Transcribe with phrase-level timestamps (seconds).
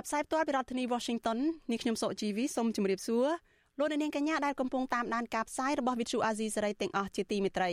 [0.00, 1.38] ចាប់ផ្សាយផ្ទាល់ពីរដ្ឋធានី Washington
[1.70, 3.26] នេះខ្ញុំសុកជីវីសូមជម្រាបសួរ
[3.78, 7.70] លោកអ្នកនាងកញ្ញាដែលកំពុងតាមដានការផ្សាយរបស់ Vuthu Azizi Serai ទាំងអស់ជាទីមេត្រី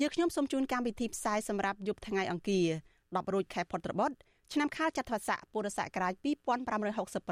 [0.00, 2.68] យើងខ្ញុំសូមជូនកម្មវិធីផ្សាយសម្រាប់យប់ថ្ងៃអង្គារ
[3.00, 4.16] 10រោចខែផុតត្របុត្រ
[4.52, 6.12] ឆ្នាំខាលចត្វាស័កពុរសករាជ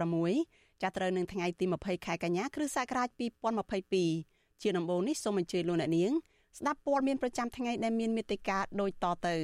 [0.03, 3.09] 2566ចាប់ត្រូវនឹងថ្ងៃទី20ខែកញ្ញាគ្រិស្តសករាជ
[3.85, 6.13] 2022ជាដំបូងនេះសូមអញ្ជើញលោកអ្នកនាង
[6.59, 9.37] ស្ដាប់ព័ត៌មានប្រចាំថ្ងៃដែលមានមេត្តាដូចតទៅ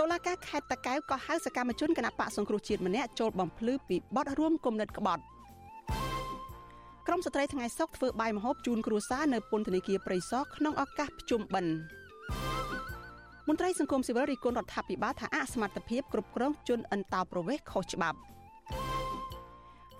[0.00, 5.22] តុលាការខេត្តតាកែវក៏ហៅសកម្មជនគណៈបកសង្គ្រោះជាតិម្នាក់ចូលបំភ្លឺពីបទរួមគំនិតក្បត់
[7.06, 11.74] ក្រមស្ត្រីថ្ងៃសុកធ្វើបាយម្ហូបជូនគ្រួសារនៅពន្ធនាគារព្រៃសរក្នុងឱកាសភ្ជុំបិណ្ឌ
[13.48, 18.18] មន្ត្រីសង្គមស៊ីវិលរីគុណរដ្ឋាភិបាលថាអសមត្ថភាពគ្រប់គ្រងជនអន្តោប្រវេសន៍ខុសច្បាប់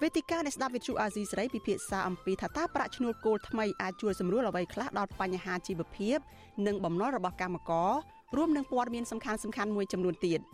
[0.03, 6.19] វេទិកានៃស្ដាប់វិទ្យុអាស៊ីសេរីពិភាក្សាអំពីថាតើប្រាក់ឈ្នួលគោលថ្មីអាចជួយសម្រួលអ្វីខ្លះដល់បញ្ហាជីវភាព
[6.67, 7.93] និងបំណុលរបស់កម្មករ
[8.37, 9.33] រួមនឹងព័ត៌មានសំខា
[9.65, 10.43] ន់ៗមួយចំនួនទៀត។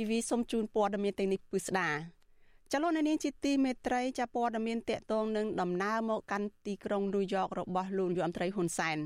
[0.00, 1.88] ធីវីសូមជូនព័ត៌មានទាំងនេះពិស្ដា
[2.72, 8.98] ចលនានាងជាទីមេត្រីចាព័ត៌មានតកតងនឹងដំណើរមកកាន់ទីក្រុងញូវយ៉ករបស់លោកយុអមត្រីហ៊ុនសែន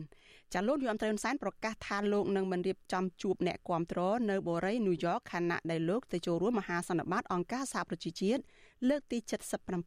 [0.53, 8.43] ចាលោកយុអមត្រីហ៊ុនសែនប្រកាសថាលោកនឹងមិនរៀបចំជួបអ្នកគាំទ្រនៅបូរីញូវយ៉កខណៈដែលលោកទៅចូលរួមមហាសន្និបាតអង្គការសហប្រជាជាតិ
[8.89, 9.19] លើកទី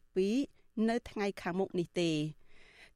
[0.09, 2.11] 77នៅថ្ងៃខាងមុខនេះទេ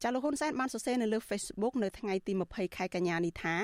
[0.01, 3.57] ចាលោកហ៊ុនសែនបានសរសេរនៅលើ Facebook នៅថ្ងៃទី20ខែកញ្ញានេះថា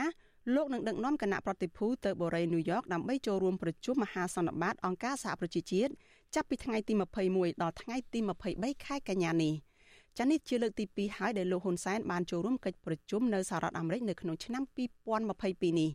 [0.55, 5.91] លោកនឹងដឹកនាំគណៈប្រតិភូទៅបូរីញូវយ៉កដើម្បីចូលរួមប្រជុំមហាសន្និបាតអង្គការសហប្រជាជាតិ
[6.33, 6.93] ចាប់ពីថ្ងៃទី
[7.27, 8.19] 21ដល់ថ្ងៃទី
[8.51, 9.53] 23ខែកញ្ញានេះ
[10.17, 14.63] ចានេះជាលើកទី2ហើយដែលលោកហ៊ុនសែនបានចូលរួមកិច្ចប្រជុំនៅសហរដ្ឋអាមេរិកនៅក្នុងឆ្នាំ
[15.21, 15.89] 2022នេះ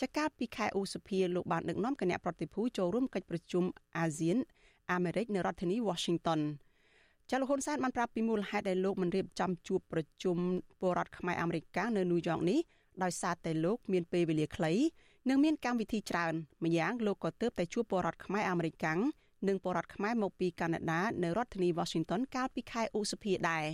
[0.00, 3.64] ចាកាលពីខែឧសភាលោកបានដឹកនាំគណៈប្រតិភូចូលរួមកិច្ចប្រជុំ
[3.98, 4.36] អាស៊ាន
[4.92, 6.40] អាមេរិកនៅរដ្ឋធានី Washington
[7.30, 10.36] ចាលោកហ៊ុនសែនបានប្រាប់ពីមូលហេតុដែលលោកមិនរៀបចំជួបប្រជុំ
[10.80, 11.64] ពលរដ្ឋខ្មែរអាមេរិក
[11.96, 12.58] នៅញូវយ៉កនេះ
[13.02, 14.72] ដោយសារតែលោកមានពេលវេលាខ្លី
[15.28, 16.34] និងមានកម្មវិធីច្រើន
[16.64, 18.98] ម្យ៉ាងលោកក៏ទើបតែជួបពលរដ្ឋខ្មែរអាមេរិកាំង
[19.48, 23.64] និងពលរដ្ឋខ្មែរមកពីកាណាដានៅរដ្ឋធានី Washington កាលពីខែឧសភាដែរ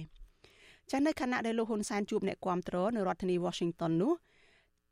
[0.91, 4.13] ចានៅខណៈដែលលោកហ៊ុនសែនជួបអ្នកគាំទ្រនៅរដ្ឋធានី Washington នោះ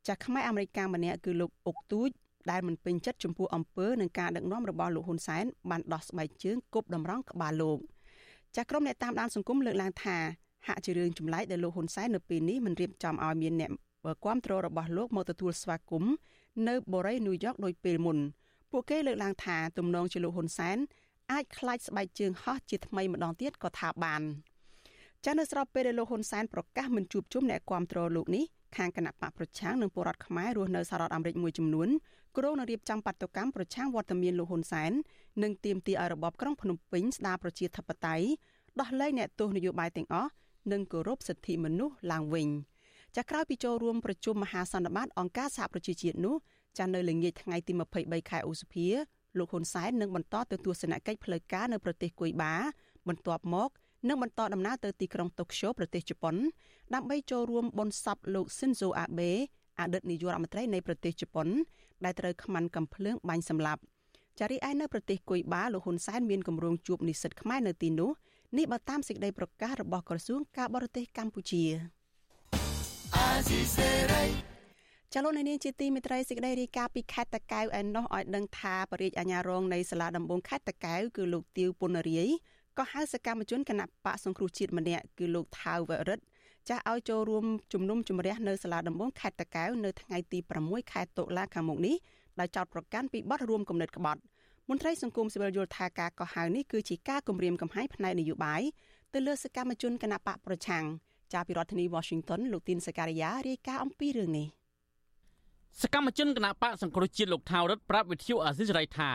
[0.07, 2.09] ចាខ្មែរអាមេរិកាំងម្នាក់គឺលោកអុកទូច
[2.51, 7.79] ដែលមិនពេញចិត្តចំពោះអំពើនឹងការដឹកនាំរបស់លោកហ៊ុនសែនបានដោះស្បែកជើងគប់តម្រង់ក្បាលលោក
[8.55, 10.17] ចាក្រុមអ្នកតាមដានសង្គមលើកឡើងថា
[10.67, 13.71] ហាក់ជារឿងចម្លែកដែលលោកហ៊ុនសែននៅពេលនេះមិនរៀបចំឲ្យមានអ្នក
[14.25, 16.13] គាំទ្ររបស់លោកមកទទួលស្វាគមន៍
[16.67, 18.17] នៅបូរីញូវយ៉កដោយពេលមុន
[18.71, 20.77] ពួកគេលើកឡើងថាទំនងជាលោកហ៊ុនសែន
[21.31, 24.21] អាចខ្លាចស្បែកជើងហោះជាថ្មីម្ដងទៀតក៏ថាបាន
[25.25, 28.43] ចានៅស្របពេលដែលលោកហ៊ុនសែនប្រកាសមិនជួបជុំអ្នកគាំទ្រលោកនេះ
[28.77, 31.89] ខាងគណៈបកប្រឆាំងនិងពលរដ្ឋខ្មែររស់នៅសហរដ្ឋអាមេរិកមួយចំនួន
[32.37, 34.91] គ្រោងនឹងរៀបចំបាតុកម្មប្រឆាំងវត្តមានលោកហ៊ុនសែន
[35.43, 38.27] និងទាមទារឲ្យរបបក្រុងភ្នំពេញស្ដារប្រជាធិបតេយ្យ
[38.79, 40.31] ដោះលែងអ្នកទោសនយោបាយទាំងអស់
[40.71, 42.49] និងគោរពសិទ្ធិមនុស្សឡើងវិញ។
[43.17, 46.35] ចាក្រោយពីចូលរួមប្រជុំមហាសន្និបាតអង្គការសហប្រជាជាតិនោះ
[46.79, 48.87] ចានៅល្ងាចថ្ងៃទី23ខែឧសភា
[49.37, 52.55] លោកហ៊ុនសែននឹងបន្តទៅទស្សនកិច្ចផ្លូវការនៅប្រទេសគុយបា
[53.07, 53.69] បន្ទាប់មក
[54.07, 56.35] នឹងបន្តដំណើរទៅទីក្រុងតូក្យូប្រទេសជប៉ុន
[56.93, 59.31] ដើម្បីចូលរួមបុណ្យសពលោកស៊ិនហ្សូអាបេ
[59.79, 61.47] អតីតនាយករដ្ឋមន្ត្រីនៃប្រទេសជប៉ុន
[62.05, 63.81] ដែលត្រូវខ្មាន់កំភ្លើងបាញ់សម្លាប់
[64.39, 68.11] ចារីឯនៅប្រទេសគុយបាលោកហ៊ុនសែនមានគម្រោងជួបនិស្សិតខ្មែរនៅទីនោះ
[68.57, 71.63] នេះបើតាមសេចក្តីប្រកាសរបស់ក្រសួងការបរទេសកម្ពុជា
[75.15, 82.29] ចលនានាងជាទីមេត្រីសេចក្តីរាយការណ៍ពីខេត្តតកែវឯណោះឲ្យដឹងថាបរិយាអាញារងនៃសាលាដំបងខេត្តតកែវគឺលោកទាវពុនរាយ
[82.77, 86.23] ក៏ហៅសកម្មជនគណៈបកសង្គ្រោះជាតិម្នាក់គឺលោកថាវរិទ្ធ
[86.69, 91.95] ចាស់ឲ្យចូលរួមជំនុំជម្រះនៅសាលាដំបងខេត្តតកែវនៅថ្ងៃទី6ខែតុលាខាងមុខនេះ
[92.39, 94.21] ដោយចោទប្រកាន់ពីបទរួមគំនិតក្បត់
[94.69, 98.61] មន្ត្រីសង្គមស៊ីវិលយល់ថាការកោះហៅនេះគឺជាការគំរាមកំហែងផ្នែកនយោបាយ
[99.13, 100.85] ទៅលើសកម្មជនគណៈបកប្រឆាំង
[101.33, 104.58] ចាប់ពីរដ្ឋធានី Washington លោកទីនសការីយ៉ារាយការណ៍អំពីរឿងនេះ
[105.77, 109.11] សកម្មជនគណៈបកសង្គ្រោះជាតិលោកថាវរិទ្ធប្រាប់វិទ្យុអាស៊ីសេរីថា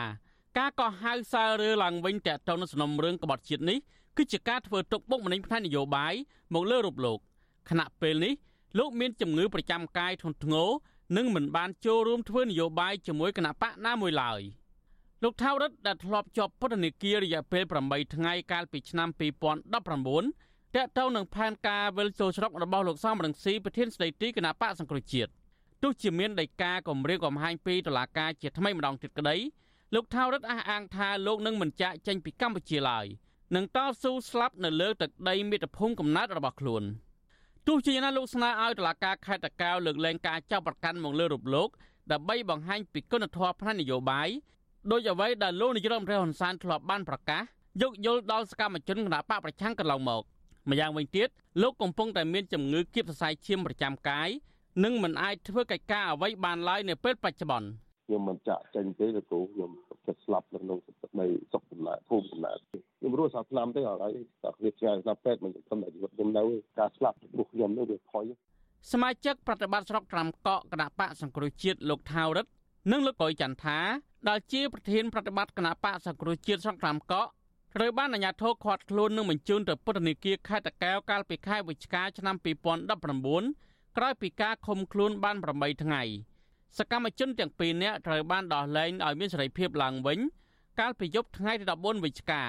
[0.57, 3.77] ការកោះហៅសាររើឡើងវិញតាក់ទងនឹងសំណុំរឿងក្បត់ជាតិនេះ
[4.17, 6.13] គឺជាការធ្វើទុកបុកម្នេញផ្នែកនយោបាយ
[6.53, 7.19] មកលើរូបលោក
[7.69, 8.33] ខណៈពេលនេះ
[8.79, 10.69] លោកមានជំងឺប្រចាំកាយធ្ងន់ធ្ងរ
[11.17, 14.41] និងមិនបានចូលរួមធ្វើនយោបាយជាមួយគណៈបកណាមួយឡើយ
[15.23, 25.31] លោកថាវរិទ្ធដែលធ្លាប់ជាប់ពន្ធនាគាររយៈពេល8ថ្ងៃកាលពីឆ្នាំ2019តាក់ទងនឹងផែនការវិលចូលស្រុករបស់លោកសំរងស៊ីប្រធានស្ដីទីគណៈបកសង្គ្រោះជាតិ
[25.83, 29.35] ទោះជាមានដីកាគម្រាមកំហែងពីតុលាការជាថ្មីម្ដងទៀតក្តី
[29.95, 33.05] លោកថាវរិទ្ធអះអាងថាលោកនឹងមិនចាកចេញពីកម្ពុជាឡើយ
[33.55, 36.83] នឹងតស៊ូស្លាប់នៅលើទឹកដីមាតុភូមិកំណើតរបស់ខ្លួន
[37.67, 41.69] ទោះជាយ៉ាងណាលោកស្នើឲ្យតុលាការខេត្តតាកែវលើកលែងការចាប់ប្រកាន់មកលើរូបលោក
[42.11, 44.29] ដើម្បីបង្ហាញពីគុណធម៌ផ្នែកនយោបាយ
[44.91, 47.41] ដោយអ្វីដែលលោកនាយរដ្ឋមន្ត្រីហ៊ុនសែនធ្លាប់បានប្រកាស
[47.81, 50.23] យកយល់ដល់សកម្មជនគណបកប្រឆាំងកន្លងមក
[50.69, 51.27] ម្យ៉ាងវិញទៀត
[51.61, 54.29] លោកកំពុងតែមានជំងឺគៀបសរសៃឈាមប្រចាំកាយ
[54.83, 57.67] និងមិនអាចធ្វើកិច្ចការអ្វីបានឡើយនៅពេលបច្ចុប្បន្ន
[58.07, 59.71] ខ្ញុំមិនចាក់ចេញទេលោកគ្រូខ្ញុំ
[60.07, 60.79] ចិត្តស្លាប់នៅក្នុង
[61.19, 62.57] នៃសុខកំណើតភូមិកំណើត
[62.99, 64.11] ខ្ញុំរស់សាឆ្នាំទេហើយ
[64.43, 66.43] តែគ្នាឆ្ងាយស្លាប់ពេទ្យមិនសន្តិជីវិតខ្ញុំនៅ
[66.79, 68.23] ការស្លាប់របស់ខ្ញុំនេះវាផុយ
[68.91, 72.51] សមាជិកប្រតិបត្តិស្រុកត្រាំកក់គណៈបកសង្គ្រោះជាតិលោកថាវរិទ្ធ
[72.91, 73.77] និងលោកកុយចន្ទថា
[74.29, 77.29] ដែលជាប្រធានប្រតិបត្តិគណៈបកសង្គ្រោះជាតិស្រុកត្រាំកក់
[77.75, 86.01] ត្រូវបានអាជ្ញាធរឃាត់ខ្លួននិងបញ្ជូនទៅពន្ធនាគារខេត្តតាកែវកាលពីខែវិច្ឆិកាឆ្នាំ2019 ក្រោយពីការឃុំខ្លួនបាន8ថ្ងៃ
[86.77, 90.19] សកម្មជនទាំងពីរនាក់ត្រូវបានដោះលែងឲ្យមានសេរីភាពឡើងវិញ
[90.79, 92.43] កាលពីយប់ថ្ងៃទី14វិច្ឆិកា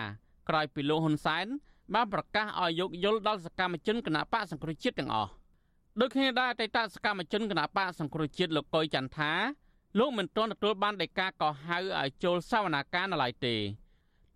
[0.48, 1.46] ក្រោយពីលោកហ៊ុនសែន
[1.94, 5.30] បានប្រកាសឲ្យយោគយល់ដល់សកម្មជនគណៈបកសង្គ្រោះជាតិទាំងអស់
[6.00, 9.32] ដូចគ្នាដែរអតីតសកម្មជនគណៈបកសង្គ្រោះជាតិលោកកុយចន្ទថា
[9.98, 13.54] លោកមិនទាន់ទទួលបានដីកាកោះហៅឲ្យចូលសវនាការនៅឡើយទេ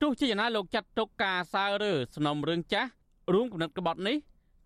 [0.00, 2.88] ទោះជាយ៉ាងណាលោកចាត់ទុកការសើរើសំណុំរឿងចាស់
[3.32, 4.16] រួមគំនិតក្បត់នេះ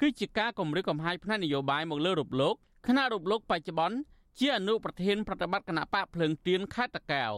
[0.00, 2.54] គឺជាការគម្រាមកំហែងផ្នែកនយោបាយមកលើរូបលោក
[2.86, 3.96] ខណៈរូបលោកបច្ចុប្បន្ន
[4.38, 7.32] ជាអនុប្រធានប្រតិបត្តិគណៈបកភ្លើងទៀនខេត្តតាកែវ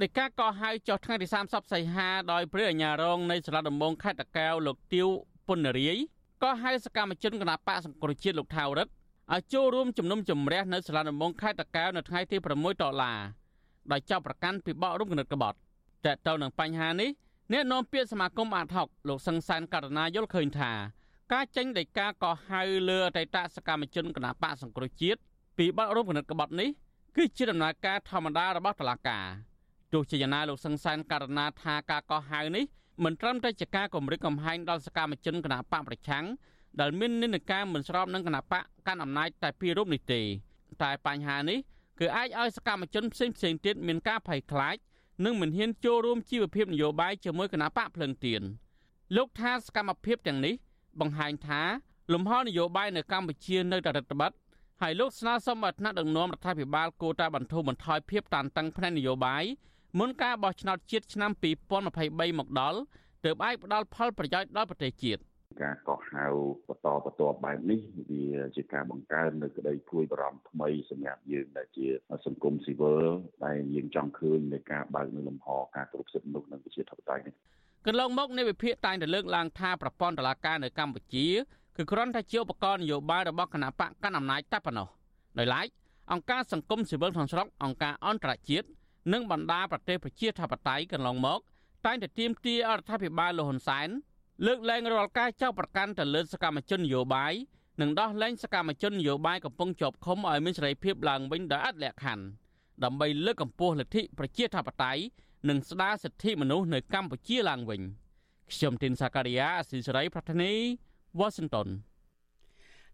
[0.00, 5.08] នៃការកោះហៅចុះថ្ងៃទី30សីហាដោយព្រះអាជ្ញារងនៃសាលាដំបងខេត្តតាកែវលោកទៀវ
[5.46, 5.96] ពុនរាយ
[6.42, 8.92] កោះហៅសកម្មជនគណៈបកសង្គ្រោះជាតិលោកថាវរិទ្ធ
[9.32, 13.18] ឲ្យចូលរួមជំនុំជម្រះនៅសាលាដំបងខេត្តតាកែវនៅថ្ងៃទី6ដុល្លារ
[13.92, 15.56] ដោយចាប់ប្រកាន់ពីបករុំគណិតក្បត់
[16.04, 17.10] តែទៅនឹងបញ្ហានេះ
[17.52, 20.72] អ្នកនាំពាក្យសមាគមអាតហុកលោកសង្សានករណាយល់ឃើញថា
[21.34, 25.20] ការចេញដីកាកោះហៅលើអតីតសកម្មជនគណៈបកសង្គ្រោះជាតិ
[25.58, 26.68] ពីបទរំគណិតក្បត់នេះ
[27.16, 29.24] គឺជាដំណើរការធម្មតារបស់តុលាការ
[29.92, 32.64] ទោះជាយ៉ាងណាលោកសង្សានករណីថាការកោះហៅនេះ
[33.04, 36.24] មិនត្រឹមតែជាការគម្រិតកំហែងដល់សកម្មជនគណបកប្រឆាំង
[36.80, 40.20] ដែលមាននិន្នាការមិនស្របនឹងគណបកកាន់អំណាចតែពីររូបនេះទេ
[40.82, 41.58] តែបញ្ហានេះ
[42.00, 44.76] គឺអាចឲ្យសកម្មជនផ្សេងផ្សេងទៀតមានការភ័យខ្លាច
[45.24, 48.42] និងមិនហ៊ានចូលរួមជីវភាពនយោបាយជាមួយគណបកភ្លឹងទៀន
[49.16, 50.54] លោកថាសកម្មភាពទាំងនេះ
[51.00, 51.62] បង្ហាញថា
[52.12, 54.34] លំហនយោបាយនៅកម្ពុជានៅតែរដ្ឋបတ်
[54.82, 59.44] ហើយលោកស្នើសុំឲ្យថ្នាក់ដឹកនាំរដ្ឋាភិបាលគួរតែបន្ធូរបន្ថយភាពតានតឹងផ្នែកនយោបាយ
[59.98, 61.30] មុនការបោះឆ្នោតជាតិឆ្នាំ
[61.84, 62.78] 2023មកដល់
[63.24, 65.22] ទើបអាចផ្ដល់ផលប្រយោជន៍ដល់ប្រទេសជាតិ
[65.62, 66.24] ការកោះហៅ
[66.68, 67.80] បន្តបន្ទាប់បែបនេះ
[68.10, 68.24] វា
[68.56, 71.86] ជាការបង្កើននៅក្តីព្រួយបារម្ភថ្មីសម្រាប់យើងដែលជា
[72.26, 73.06] សង្គមស៊ីវិល
[73.44, 77.34] ដែលយើងចង់ឃើញនៃការបើកនៅលំហការគ្រប់សិទ្ធិមនុស្សនិងប្រជាធិបតេយ្យនេះ
[77.86, 81.26] កន្លងមកនៃវិភាគតែងតែលើកឡើងថាប្រព័ន្ធតុលាការនៅកម្ពុជា
[81.76, 84.88] គឺគ្រាន់តែជាឧបករណ៍នយោបាយរបស់គណៈបកកាន់អំណាចតែប៉ុណ្ណោះ
[85.38, 85.66] ដោយឡែក
[86.12, 88.66] អង្គការសង្គមស៊ីវិលក្នុងស្រុកអង្គការអន្តរជាតិ
[89.12, 91.40] និងបណ្ដាប្រទេសប្រជាធិបតេយ្យកន្លងមក
[91.86, 93.88] តែងតែទាមទាររដ្ឋាភិបាលលហ៊ុនសែន
[94.46, 97.32] លើកលែងរាល់ការចោទប្រកាន់ទៅលើសកម្មជននយោបាយ
[97.80, 102.24] និងដោះលែងសកម្មជននយោបាយកំពុងជាប់ឃុំឲ្យមានសេរីភាពឡើងវិញដោយអត់លក្ខខណ្ឌ
[102.84, 105.02] ដើម្បីលើកកម្ពស់លទ្ធិប្រជាធិបតេយ្យ
[105.48, 107.80] និងស្ដារសិទ្ធិមនុស្សនៅកម្ពុជាឡើងវិញ
[108.52, 110.52] ខ្ញុំទីនសាការីយ៉ាអស៊ីសេរីប្រធានី
[111.18, 111.68] វ៉ាស៊ីនតោន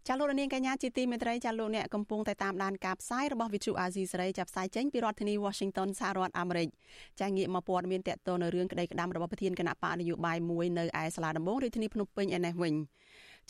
[0.09, 6.69] ចាលោកនាងកញ្ញាជាទីមេត្រីចាលោកអ្នកកំពុងតែតាមដានការផ្សាយរបស់ Vithu Azizi សេរីចាប់ផ្សាយចេញពីរដ្ឋធានី Washington សហរដ្ឋអាមេរិក
[7.21, 12.75] ចាងាកមកព័ត៌មានតកតនៅរឿងក្តីក្តាំរបស់ប្រធានគណៈបកនយោបាយមួយនៅឯសាលាដំបងរាជធានីភ្នំពេញឯនេះវិញ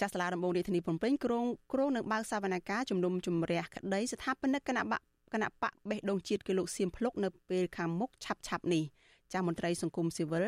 [0.01, 5.01] ចាស់សាលាដំបងរាជធានីភ្នំពេញក្រុងក្រុងនឹងបើកសវនកម្មជំនុំជម្រះក្តីស្ថាបនិកគណៈបក
[5.33, 8.85] គណៈបកបេះដូងជាតិគឺលោកសៀមភ្លុកនៅពេលខាងមុខឆាប់ឆាប់នេះ
[9.33, 10.47] ចាស់មន្ត្រីសង្គមស៊ីវិល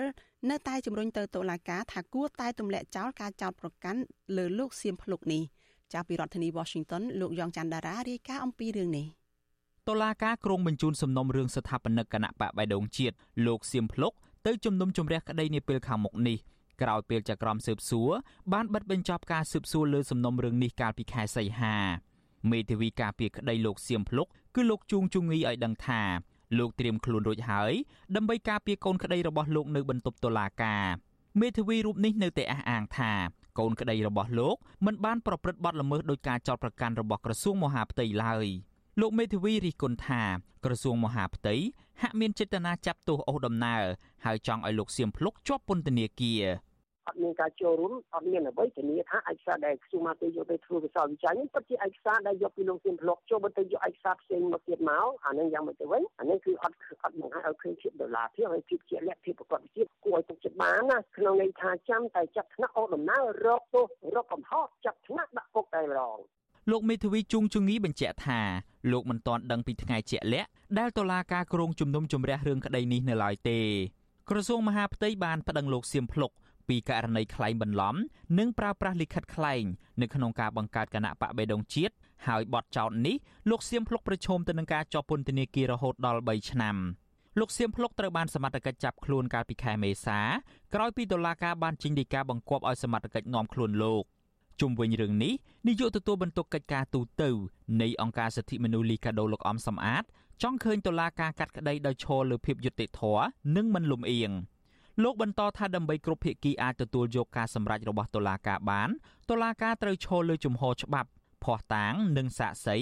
[0.51, 4.01] នៅតែជំរុញទៅតុលាការថាគួរតែទម្លាក់ចោលការចោទប្រកាន់
[4.37, 5.43] លើលោកសៀមភ្លុកនេះ
[5.93, 9.07] ចាប់ពីរដ្ឋធានី Washington លោកយ៉ងច័ន្ទដារារាយការណ៍អំពីរឿងនេះ
[9.89, 13.15] តុលាការក្រុងបញ្ជូនសំណុំរឿងស្ថាបនិកគណៈបកបៃដងជាតិ
[13.47, 14.12] លោកសៀមភ្លុក
[14.47, 16.39] ទៅជំនុំជម្រះក្តីនាពេលខាងមុខនេះ
[16.83, 18.11] ក្រោយពេលចក្រមស៊ើបសួរ
[18.53, 21.77] បានបិទបញ្ចប់ការស៊ើបសួរលើសំណុំរឿងនេះកាលពីខែសីហា
[22.51, 26.02] មេធាវីការពារក្តីលោកសៀមភ្លុក គឺលោកជួងជងីឲ្យដឹងថា
[26.59, 27.73] លោកត្រៀមខ្លួនរួចហើយ
[28.16, 30.85] ដើម្បីការពារកូនក្តីរបស់លោកនៅបន្ទប់តុលាការ
[31.40, 33.12] មេធាវីរូបនេះនៅតែអះអាងថា
[33.59, 34.56] កូនក្តីរបស់លោក
[34.87, 38.47] មិនបានប្រព្រឹត្តបទល្មើសដោយការចោទប្រកាន់របស់ក្រសួងមហាផ្ទៃឡើយ
[39.00, 40.23] លោកមេធាវីរិះគន់ថា
[40.64, 41.54] ក្រសួងមហាផ្ទៃ
[42.02, 43.82] ហាក់មានចេតនាចាប់ទោសអូសដំណើរ
[44.25, 46.42] ហើយចង់ឲ្យលោកសៀមភ្លុកជាប់ពន្ធនាគារ
[47.06, 66.18] អត់មានការចូលរួមអត់មានអ្វីធានាថាឯកសារដែលខ្សួងមកទៅយកទៅធ្វើវិសោធនវិចារនេះពិតជាឯកសារដែលយកពីលោកសៀមប្លុកចូលបើទៅយកឯកសារផ្សេងមកទៀតមកអានឹងយ៉ាងម៉េចទៅវិញអានេះគឺអត់អត់បង្ហាញឲ្យឃើញភាពដុល្លារភាពហើយភាពជាលក្ខភាពប្រកបវិជ្ជាគួរឲ្យទុកចិត្តបានណាក្នុងន័យថាចាំតែចាប់ថ្នាក់អូដំណើររកទោសរកកំហុសចាប់ថ្នាក់ដាក់គុកតែម្ដង
[66.71, 68.40] លោកមេធាវីជួងជងីបញ្ជាក់ថា
[68.92, 73.61] លោកមិនទាន់ដឹងពីថ្ងៃជាក់លាក់ដែលតុលាការក្រុងជំនុំជម្រះរឿងក្តីនេះនៅឡើយទេ
[74.30, 76.30] ក្រសួងមហាផ្ទៃបានប្តឹងលោកសៀមភ្លុក
[76.69, 77.95] ពីករណីក្លែងបន្លំ
[78.38, 79.64] និងប្រើប្រាស់លិខិតក្លែង
[80.00, 81.95] នៅក្នុងការបង្កើតគណៈបកបេដងជាតិ
[82.26, 83.16] ហើយបទចោទនេះ
[83.50, 86.76] លោកសៀមភ្លុកប្រឈមទៅនឹងការជាប់ពន្ធនាគាររហូតដល់3ឆ្នាំ
[87.38, 90.21] លោកសៀមភ្លុកត្រូវបានសមត្ថកិច្ចចាប់ខ្លួនកាលពីខែមេសា
[90.75, 94.04] ក្រោយពីតុលាការបានចេញដីកាបង្គាប់ឲ្យសមត្ថកិច្ចនាំខ្លួនលោក
[94.61, 95.33] ជុំវិញរឿងនេះ
[95.66, 97.25] នាយកទទួលបន្ទុកកិច្ចការទូត
[97.83, 100.04] នៃអង្គការសិទ្ធិមនុស្សលីកាដូលោកអំសំអាត
[100.42, 103.25] ចង់ឃើញតុលាការកាត់ក្តីដោយឈរលើភាពយុត្តិធម៌
[103.57, 104.31] និងមិនលំអៀង
[105.03, 108.89] លោកបន្តថាដើម្បីគ្រប់ភាគីអាចទទួលយកការសម្រេចរបស់តុលាការបាន
[109.31, 111.09] តុលាការត្រូវឈលលើជំហរច្បាប់
[111.45, 112.77] ភ័ស្តុតាងនិងសាក្សី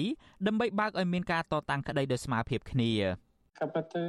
[0.47, 2.91] ដើម្បីបើកឲ្យមានការតតាំងក្តីដោយស្មើភាពគ្នា
[3.59, 4.05] ក៏ប៉ុន្តែ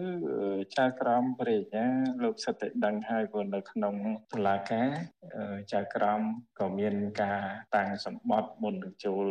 [0.77, 1.85] ចៅក្រមព្រះរាជា
[2.23, 3.95] លោកសិទ្ធិដឹងហើយព្រោះនៅក្នុង
[4.33, 4.89] តុលាការ
[5.73, 6.21] ចៅក្រម
[6.61, 7.41] ក៏មានការ
[7.77, 9.27] តាំងសម្បត្តិមុននឹងចូល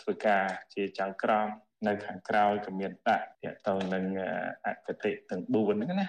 [0.00, 0.44] ធ្វើការ
[0.74, 1.48] ជាចៅក្រម
[1.86, 4.04] នៅខាងក្រោយក៏មានដាក់ទាក់ទងនឹង
[4.66, 6.06] អគតិទាំង4ហ្នឹងណា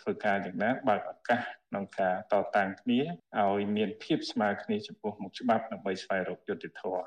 [0.00, 3.00] ធ្វើការយ៉ាងណាបើកឱកាសក្នុងការតតាំងគ្នា
[3.40, 7.02] ឲ្យមានភាពស្មើគ្នាចំពោះមុខច្បាប់ដើម្បីស្វែងរកយុត្តិធម៌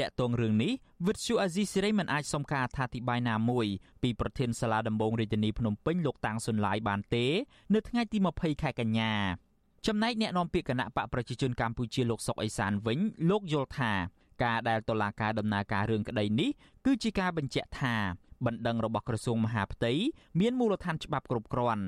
[0.00, 0.72] តកតងរឿងនេះ
[1.06, 3.66] វិទ្យុអាស៊ីសេរីមិនអាចសុំការអធិប្បាយណាមួយ
[4.02, 7.26] ពីប្រធានសាលាដំបងរាជធានីភ្នំពេញលោកតាំងសុនឡាយបានទេ
[7.74, 9.12] នៅថ្ងៃទី20ខែកញ្ញា
[9.86, 12.98] ចំណែកអ្នកនាំពាក្យគណៈបកប្រជាជនកម្ពុជាលោកសុកអេសានវិញ
[13.30, 13.92] លោកយល់ថា
[14.42, 16.50] ការដែលតុលាការដំណើរការរឿងក្តីនេះ
[16.86, 17.96] គឺជាការបញ្ជាក់ថា
[18.46, 19.92] បណ្ដឹងរបស់ក្រសួងមហាផ្ទៃ
[20.40, 21.84] មានមូលដ្ឋានច្បាប់គ្រប់គ្រាន់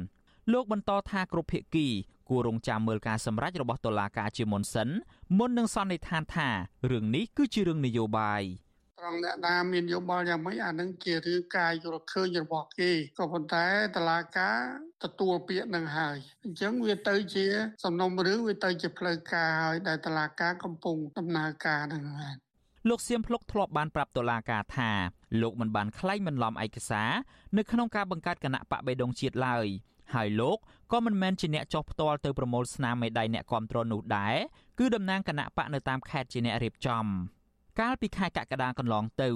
[0.53, 1.87] លោកបន្តថាគ្រប់ភាគី
[2.29, 4.89] គួររងចាំមើលការសម្រេចរបស់តុលាការជាមុនសិន
[5.39, 6.49] មុននឹងសន្និដ្ឋានថា
[6.91, 8.43] រឿងនេះគឺជារឿងនយោបាយ
[8.99, 14.59] ត្រង់អ្នកណាមានយោបល់យ៉ាងម៉េចអានឹងជារឿងការយល់ឃើញរបស់គេក៏ប៉ុន្តែតឡាការ
[15.05, 17.47] ទទួលពាក្យនឹងហើយអញ្ចឹងវាទៅជា
[17.85, 22.35] សំណុំរឿងវាទៅជាផ្លូវការហើយដែលតឡាការកំពុងដំណើរការនឹងហើយ
[22.89, 24.91] លោកសៀមភ្លុកធ្លាប់បានប្រាប់តុលាការថា
[25.43, 27.11] លោកមិនបានក្លែងបន្លំឯកសារ
[27.57, 29.67] នៅក្នុងការបង្កើតគណៈបកបេដងជាតិឡើយ
[30.15, 30.59] ហើយលោក
[30.93, 34.35] ក៏មិនមែនជាអ្នកចោះផ្ទាល់ទៅប្រមូលស្នាមមេដៃអ្នកគ្រប់គ្រងនោះដែរ
[34.79, 37.05] គឺតំណាងគណៈបកនៅតាមខេត្តជាអ្នករៀបចំ
[37.81, 39.31] កាលពីខែកក្កដាកន្លងទៅ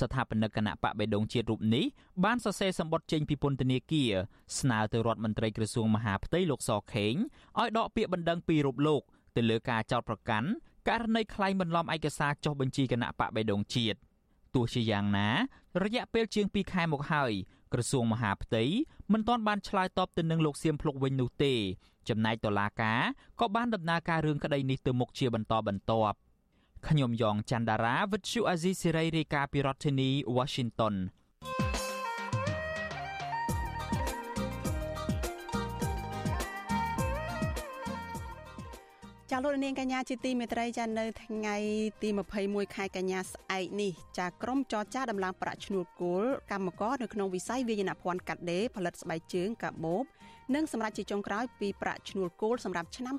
[0.00, 1.84] ស្ថាបនិកគណៈបកបេដងជាតិរូបនេះ
[2.24, 4.12] បានសរសេរសម្បត្តិចេញពីពន្ធនាគារ
[4.58, 7.14] ស្នើទៅរដ្ឋមន្ត្រីក្រសួងមហាផ្ទៃលោកសខេង
[7.60, 9.02] ឲ្យដកពាក្យបណ្ដឹងពីរូបលោក
[9.36, 10.48] ទៅលើការចោទប្រកាន់
[10.88, 13.98] ករណីក្លែងបន្លំឯកសារចុះបញ្ជីគណៈបកបេដងជាតិ
[14.54, 15.28] ទោះជាយ៉ាងណា
[15.84, 17.32] រយៈពេលជាង2ខែមកហើយ
[17.72, 18.64] ក្រសួងមហាផ្ទៃ
[19.12, 21.54] មិនទាន់បានឆ្លើយតបទៅនឹងលោកសៀមភ្លុកវិញនោះទេ
[22.08, 23.00] ចំណែកតុលាការ
[23.40, 26.16] ក៏បានដំណើរការរឿងក្តីនេះទៅមុខជាបន្តបន្ទាប់
[26.88, 30.94] ខ្ញុំយ៉ងច័ន្ទដារាវិទ្យុអាស៊ីសេរីរាយការណ៍ពីរដ្ឋធានី Washington
[39.30, 41.56] ចាលោកនាងកញ្ញាជាទីមេត្រីចានៅថ្ងៃ
[42.02, 42.08] ទី
[42.42, 50.04] 21ខែកញ្ញាស្អែកនេះចាក្រុមចរចាដំឡើងប្រាក់ឈ្នួលគោលកម្មករនៅក្នុងវិស័យវាយនភ័ណ្ឌកាត់ដេរផលិតស្បែកជើងកាបូប
[50.54, 53.14] និងសម្រាប់ជាចុងក្រោយពីប្រាក់ឈ្នួលគោលសម្រាប់ឆ្នាំ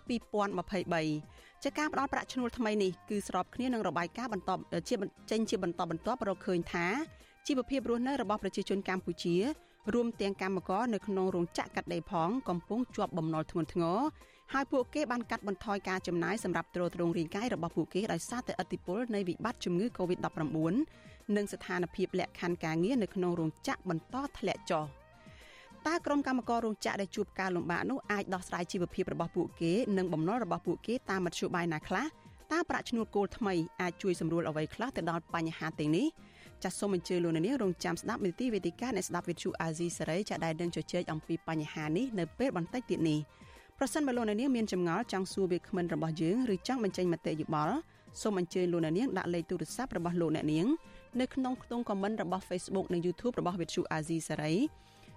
[0.74, 1.35] 2023
[1.66, 4.52] ចាការផ្ដល់ប្រាក់ឈ្នួលថ្មីនេះគឺស្របគ្នានឹងរបាយការណ៍បន្ត
[4.90, 4.96] ជា
[5.32, 6.88] ចេញជាបន្តបន្ទាប់រកឃើញថា
[7.48, 9.36] ជីវភាពរស់នៅរបស់ប្រជាជនកម្ពុជា
[9.94, 14.00] រួមទាំងកម្មករនៅក្នុងរោងចក្រកាត់ដេរផងកំពុងជាប់បំណុលធ្ងន់ធ្ងរ
[14.54, 20.58] ហើយពួកគេបានកាត់បន្ថយការចំណាយសម្រាប់ទ្រទ្រង់រាងកាយរបស់ពួកគេដោយសារតែឥទ្ធិពលនៃវិបត្តិជំងឺ Covid-19
[21.36, 24.86] និងស្ថានភាពលក្ខខណ្ឌការងារនៅក្នុងរោងចក្របន្តធ្លាក់ចុះ
[25.88, 32.06] តើក្រុមកម្មកររោងចក្រដែលជួបការលំបាកនោះអាចដោះស្រាយជីវភាពរបស់ពួកគេនិងបំណុលរបស់ពួកគេតាមមធ្យោបាយណាខ្លះ
[32.52, 36.08] តើប្រាក់ឈ្នួលគោលថ្មីអាចជួយសម្រួលអ្វីខ្លះទៅដល់បញ្ហាទាំងនេះ
[36.64, 43.20] ចាសសូមអញ្ជើញលោកនាងរងចាំស្ដាប់នីតិវេទិកាអ្នកស្ដាប់វិទ្យុអាស៊ីសេរីចាដែលនឹងជជែកអំពីបញ្ហានេះនៅពេលបន្តិចទៀតនេះ
[43.78, 47.76] ប្រសិនបើលោកនាងមានចម្ងល់ចង់សួរវាគ្មិនរបស់យើងឬចង់បញ្ចេញមតិយោបល់
[48.22, 50.68] សូមអញ្ជើញលោកនាងដាក់លេខទូរស័ព្ទរបស់លោកអ្នកនាង
[51.22, 54.54] នៅក្នុងខ្ទង់ comment របស់ Facebook និង YouTube របស់វិទ្យុអាស៊ីសេរី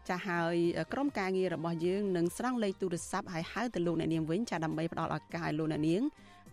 [0.08, 0.56] ចាហើយ
[0.92, 6.02] ក្រុមការងាររបស់យើងនឹងស្រង់លេខទូរស័ព្ទហើយហៅទៅលោកអ្នកនាងវិញចាដើម្បីផ្ដល់ឱកាសឲ្យលោកអ្នកនាង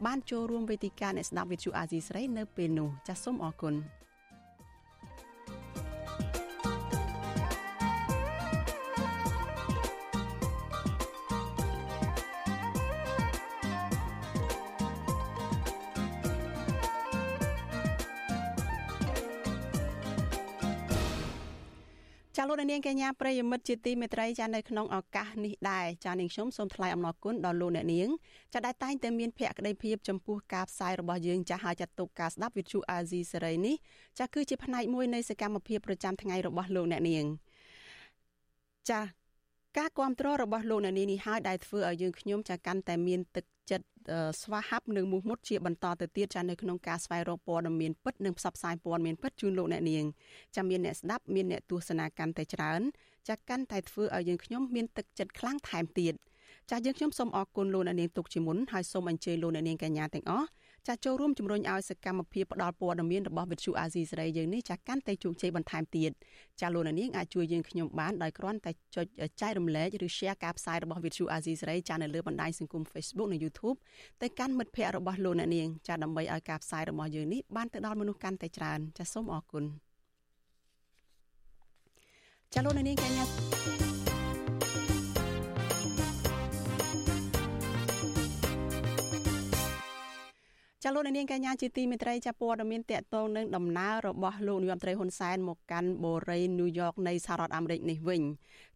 [0.06, 3.76] បានចូលរួមវេទិកាអ្នកស្ដាប់វិទ្យុអាស៊ីសេរីនៅពេលនោះចាសសូមអរគុណ។
[22.50, 28.10] លោកនាងកញ្ញាប្រិយមិត្តជាទីមេត្រីចានៅក្នុងឱកាសនេះដែរចានាងខ្ញុំសូមថ្លែងអំណរគុណដល់លោកអ្នកនាង
[28.54, 33.76] ចាដែលតែងតែមានភក្ដីភាពចំពោះការផ្សាយរបស់យើងចាហើយចាត់ទុកការស្ដាប់វិទ្យុអាស៊ីសេរីនេះ
[34.20, 37.26] ចាគឺជាផ្នែកមួយនៃសកម្មភាពប្រចាំថ្ងៃរបស់លោកអ្នកនាង
[38.90, 39.02] ចា
[39.78, 43.55] ការគ្រប់គ្រងរបស់លោកអ្នកនាងនេះហើយដែលធ្វើឲ្យយើងខ្ញុំចាកាន់តែមានទឹកចិត្ត
[44.42, 50.06] ស្វាហាប់និងមោះមុតជាបន្តទៅទៀតចានៅក្នុងការស្វែងរកព័ត៌មានពិតនិងផ្សព្វផ្សាយព័ត៌មានពិតជូនលោកអ្នកនាង
[50.56, 52.82] ចាមានអ្នកស្ដាប់មានអ្នកទស្សនាកាន់តែច្រើន
[53.30, 56.14] ចាកាន់តែធ្វើឲ្យយើងខ្ញុំមានទឹកចិត្តខ្លាំងថែមទៀត
[56.72, 60.48] ចាយើងខ្ញុំសូមអរគុណលោកអ្នកនាងទុកជាមុនហើយសូមអញ្ជើញលោកអ្នកនាងកញ្ញាទាំងអស់
[60.88, 66.12] ចាចូលរួមជំរុញឲ្យសកម្មភាពផ្តល់ព័ត៌មានរបស់វិទ្យុអាស៊ីសេរីយើងនេះចាកាន់តែជោគជ័យបន្ថែមទៀត
[66.62, 69.06] ចាលោកនាងអាចជួយយើងខ្ញុំបានដោយគ្រាន់តែចុច
[69.42, 73.78] ចែករំលែកឬ share ការផ្សាយរបស់វិទ្យុអាស៊ីសេរីចានៅលើបណ្ដាញសង្គម Facebook និង YouTube
[74.22, 79.64] ទៅកាន់មិត្តភ័ក្តិរបស់លោកនាងចាដើម្បីឲ្យការផ្សាយរបស់យើងនេះបានទៅដល់មនុស្សកាន់តែច្រើនចាសូមអរគុណ
[82.54, 83.95] ចាលោកនាងកញ្ញា
[90.88, 98.22] ចាលោកនាងកញ្ញាជាទីមេត្រីចាព័ត៌មានតកតងនឹងដំណើររបស់លោកនាយរដ្ឋមន្ត្រីហ៊ុនសែនមកកាន់បូរីញូវយ៉កនៃសហរដ្ឋអាមេរិកនេះវិញ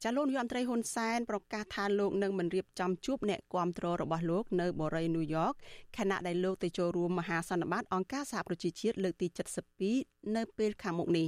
[0.04, 5.54] ចាលោកនាយរដ្ឋមន្ត្រីហ៊ុនសែនប្រកាសថាលោកនឹងមិនរៀបចំជួបអ្នកគាំទ្ររបស់លោកនៅបូរីញូវយ៉ក
[5.98, 9.28] ខណៈដែលលោកទៅចូលរួមមហាសន្និបាតអង្គការសហប្រជាជាតិលើកទី
[9.82, 11.28] 72នៅពេលខាងមុខនេះ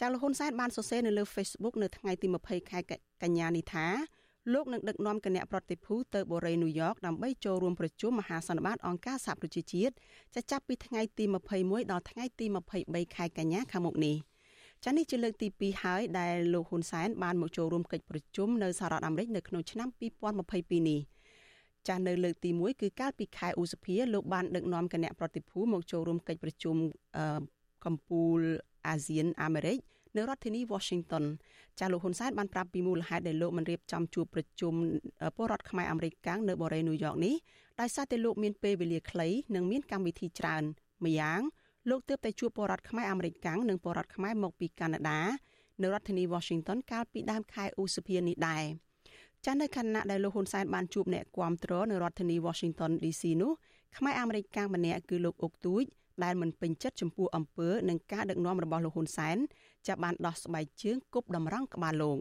[0.00, 2.78] ចាលោកហ៊ុនសែនបានសរសេរនៅលើ Facebook នៅថ្ងៃទី20ខែ
[3.22, 3.86] កញ្ញានេះថា
[4.52, 9.94] លោកនឹងដឹកនាំគណៈប្រតិភូទៅបូរីញូវយ៉កដើម្បីចូលរួមប្រជុំមហាសន្និបាតអង្គការសហប្រជាជាតិ
[10.34, 11.24] จะចាប់ពីថ្ងៃទី
[11.58, 12.46] 21ដល់ថ្ងៃទី
[12.80, 14.16] 23ខែកញ្ញាខាងមុខនេះ
[14.84, 19.88] ចានេះជាលើកទី2ហើយដែលលោកហ៊ុនសែនបានមកចូលរួមកិច្ចប្រជុំនៅសហរដ្ឋអាមេរិកនៅក្នុងឆ្នាំ
[20.40, 21.00] 2022នេះ
[21.88, 26.76] ចាស់នៅលើកទី1គឺកាលពីខែឧសភាលោកបានដឹកនាំគណៈប្រតិភូមកចូលរួមកិច្ចប្រជុំ
[27.84, 28.52] កម្ពុជា
[28.88, 29.78] អាស៊ានអាមេរិក
[30.16, 31.24] នៅរដ្ឋធានី Washington
[31.80, 34.74] ចាលោកហ៊ុនសែនបានប្រាប់ពីមូលហេតុដែលលោកមិនរៀបចំជួបប្រជុំ
[35.36, 37.34] ពលរដ្ឋខ្មែរអាមេរិកកាំងនៅបូរីញូវយ៉កនេះ
[37.80, 40.62] ដោយសារតែលោកមានពេលវេលាខ្លីនិងមានកម្មវិធីច្រើន
[41.04, 41.40] ម្យ៉ាង
[41.90, 45.20] លោកទើបតែជួបពលរដ្ឋខ្មែរអាមេរិកកាំងនិងពលរដ្ឋខ្មែរមកពីកាណាដា
[45.82, 48.64] នៅរដ្ឋធានី Washington កាលពីដើមខែឧសភានេះដែរ
[49.46, 53.52] ចានៅខណៈដែលលោកហ៊ុនសែនបានជួបអ្នកគាំទ្រនៅរដ្ឋធានី Washington DC នោះ
[53.96, 55.84] ខ្មែរអាមេរិកកាំងម្នាក់គឺលោកអុកទូច
[56.24, 59.36] ដែលមិនពេញចិត្តចំពោះអំពើនិងការដឹកនាំរបស់លោកហ៊ុនសែន
[59.88, 62.18] ចាប់បានដោះស្បែកជើងគប់តម្រង់ក្បាលលោក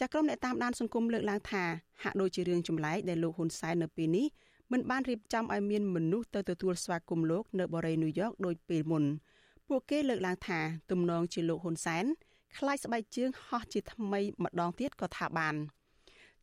[0.00, 1.64] ចាក្រុមអ្នកតាមដានសង្គមលើកឡើងថា
[2.02, 4.26] ហាក់ដូចជារឿងចម្លែកដែលលោកហ៊ុនសែននៅពេលនេះ
[4.72, 9.04] មិនបានរៀបចំឲ្យមានមនុស្សទៅទទួលស្វាគមន៍លោកនៅបូរីញូវយ៉កដោយពេលមុន
[9.68, 10.58] ពួកគេលើកឡើងថា
[10.90, 12.04] ទំនងជាលោកហ៊ុនសែន
[12.58, 15.54] ខ្លាចស្បែកជើងហោះជាថ្មីម្ដងទៀតក៏ថាបាន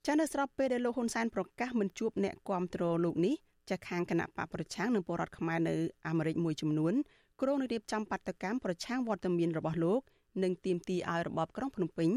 [0.06, 3.36] ចានៅស្របពេលដែលលោកហ៊ុនសែនប្រកាសមិនជួបអ្នកគាំទ្រលោកនេះ
[3.70, 5.76] ចាខាងគណៈបកប្រឆាំងនិងពលរដ្ឋខ្មែរនៅ
[6.08, 6.94] អាមេរិកមួយចំនួន
[7.42, 10.02] គ្រោងនឹងរៀបចំបាតកម្មប្រឆាំងវត្តមានរបស់លោក
[10.44, 12.10] និងទាមទារឲ្យរបបក្រុងភ្នំពេញ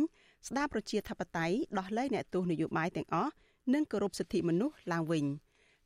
[0.49, 3.33] ស្ដារប្រជាធិបតេយ្យដោះលែងអ្នកទោសនយោបាយទាំងអស់
[3.75, 5.25] និងគោរពសិទ្ធិមនុស្សឡើងវិញ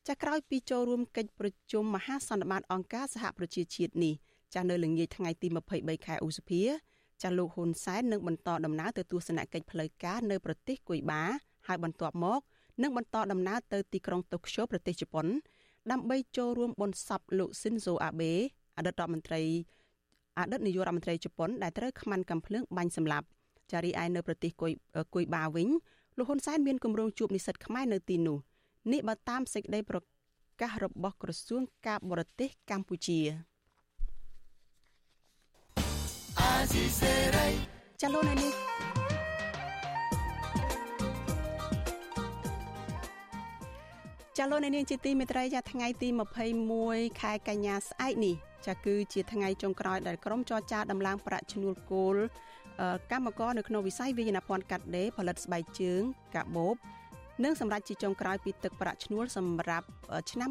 [0.09, 4.15] ចាក្រោយពីចូលរួមកិច្ចប្រជុំមហាសន្និបាតអង្គការសហប្រជាជាតិនេះ
[4.55, 6.63] ចាស់នៅល្ងាចថ្ងៃទី23ខែឧសភា
[7.23, 11.23] ចាស់លោកហ៊ុនសែននឹងបន្តដំណើរទៅទស្សនកិច្ចផ្លូវការនៅប្រទេសគុយបា
[11.67, 12.41] ហើយបន្ទាប់មក
[12.83, 15.27] នឹងបន្តដំណើរទៅទីក្រុងតូក្យូប្រទេសជប៉ុន
[15.91, 18.33] ដើម្បីចូលរួមបុណ្យសពលោកស៊ិនហ្សូអាបេ
[18.77, 19.43] អតីតរដ្ឋមន្ត្រី
[20.39, 23.27] អតីតនាយករដ្ឋមន្ត្រីជប៉ុនដែលត្រូវខ្មាន់កំភ្លើងបាញ់សម្លាប់
[23.73, 24.73] ចារីឯនៅប្រទេសគុយ
[25.15, 25.69] គុយបាវិញ
[26.19, 28.39] លោកហ៊ុនសែនមានគម្រោងជួបនិស្សិតខ្មែរនៅទីនោះ
[28.93, 29.99] នេះបើតាមសេចក្តីប្រ
[30.61, 33.21] កាសរបស់ក្រសួងការបរទេសកម្ពុជា
[36.41, 37.49] អាស៊ីសេរី
[38.03, 38.53] ចលនានេះ
[44.39, 46.09] ចាលោកនាងជាទីមេត្រីចាថ្ងៃទី
[46.65, 52.17] 21ខែកញ្ញាស្អែកនេះ ចាគឺជាថ្ងៃចុងក្រោយដែលក្រុមចរចាដំឡើងប្រាក់ឈ្នួលគោល
[53.13, 56.03] កម្មករនៅក្នុងវិស័យវិញ្ញាណភ័ណ្ឌកាត់ដេរផលិតស្បែកជើង
[56.35, 56.77] កាបូប
[57.45, 59.87] និងសម្រាប់ជាចុងក្រោយពីទឹកប្រាក់ឈ្នួលសម្រាប់
[60.31, 60.51] ឆ្នាំ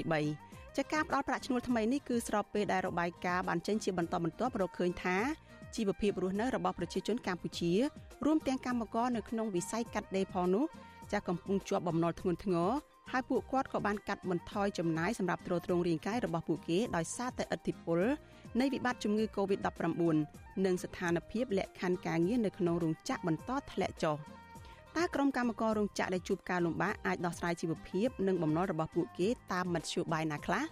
[0.00, 5.16] 2023ចាការផ្ដល់ប្រាក់ឈ្នួលថ្មីនេះគឺស្របពេលដែលរបាយការណ៍បានចេញជាបន្តបន្ទាប់រកឃើញថា
[5.76, 7.72] ជីវភាពរស់នៅរបស់ប្រជាជនកម្ពុជា
[8.24, 10.64] រួមទាំងកម្មករនៅក្នុងវិស័យកាត់ដេរផងនោះ
[11.12, 12.70] ចាកំពុងជាប់បំណុលធ្ងន់ធ្ងរ
[13.12, 18.00] ហើយពួកគាត់ក៏បានកាត់បន្ថយចំណាយសម្រាប់ទ្រទ្រង់រាងកាយរបស់ពួកគេដោយសារតែឥទ្ធិពល
[18.60, 24.16] នៃវិបត្តិជំងឺ Covid-19 និងស្ថានភាពលក្ខខណ្ឌការងារនៅក្នុងរោងចក្របន្តធ្លាក់ចុះ
[24.96, 30.64] តើក្រុមកម្មកររោងចក្រដែលជួបការលំបាកអាចដោះស្រាយជីវភាពនិងបំណុលរបស់ពួកគេតាមមធ្យោបាយណាខ្លះ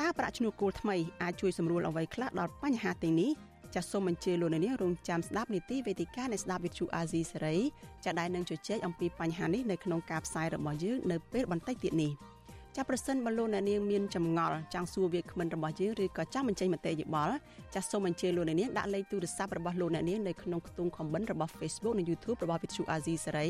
[0.00, 3.30] តើប្រាក់ឈ្នួលគោលថ្មីអាចជួយសម្រួលអ្វីខ្លះដល់បញ្ហាទាំងនេះ
[3.78, 7.56] ចាសសូមអញ្ជើញលោកអ្នកនាងរងចាំស្ដាប់នីតិវេទិកានៃស្ដាប់វិទ្យុអាស៊ីសេរី
[8.04, 12.12] ចាដែលនឹងជជែកអំពីបញ្ហានេះនៅក្នុងការផ្សាយរបស់យើងនៅពេលបន្តិចទៀតនេះ
[12.76, 17.36] ចាប្រសិនបើលោកអ្នកនាងមានចម្ងល់ចង់សួរវាគ្មិនរបស់យើងឬក៏ចង់បញ្ចេញមតិយោបល់
[17.74, 23.48] ចាសសូមអញ្ជើញលោកអ្នកនាងដាក់លេខទូរស័ព្ទរបស់លោកអ្នកនាងនៅក្នុងខ្ទង់ comment របស់ Facebook និង YouTube របស់ Vithu Azizi សេរី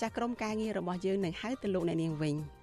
[0.00, 2.36] ចាសក្រុមការងាររបស់យើងនឹងហៅទៅលោកអ្នកនាងវិញ។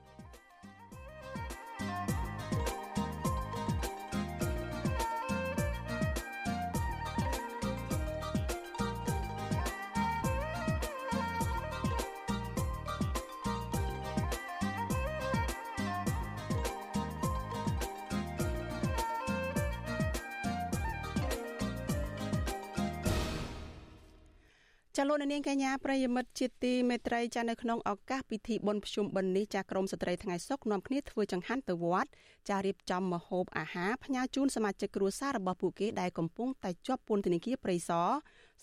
[25.08, 32.10] លោកនាងកញ្ញាប្រិយមិត្តជាទីមេត្រីចានៅក្នុងឱកាសពិធីបុណ្យភ្ជុំបិណ្ឌនេះចាក្រមស្ត្រីថ្ងៃសុកនាំគ្នាធ្វើចង្ហាន់ទៅវត្ត
[32.50, 38.10] ចារៀបចំម្ហូបអាហារផ្ញើជូនសមាជិកគ្រួសាររបស់ពួកគេដែលកំពុងតែជាប់ពន្ធនាគារព្រៃសរ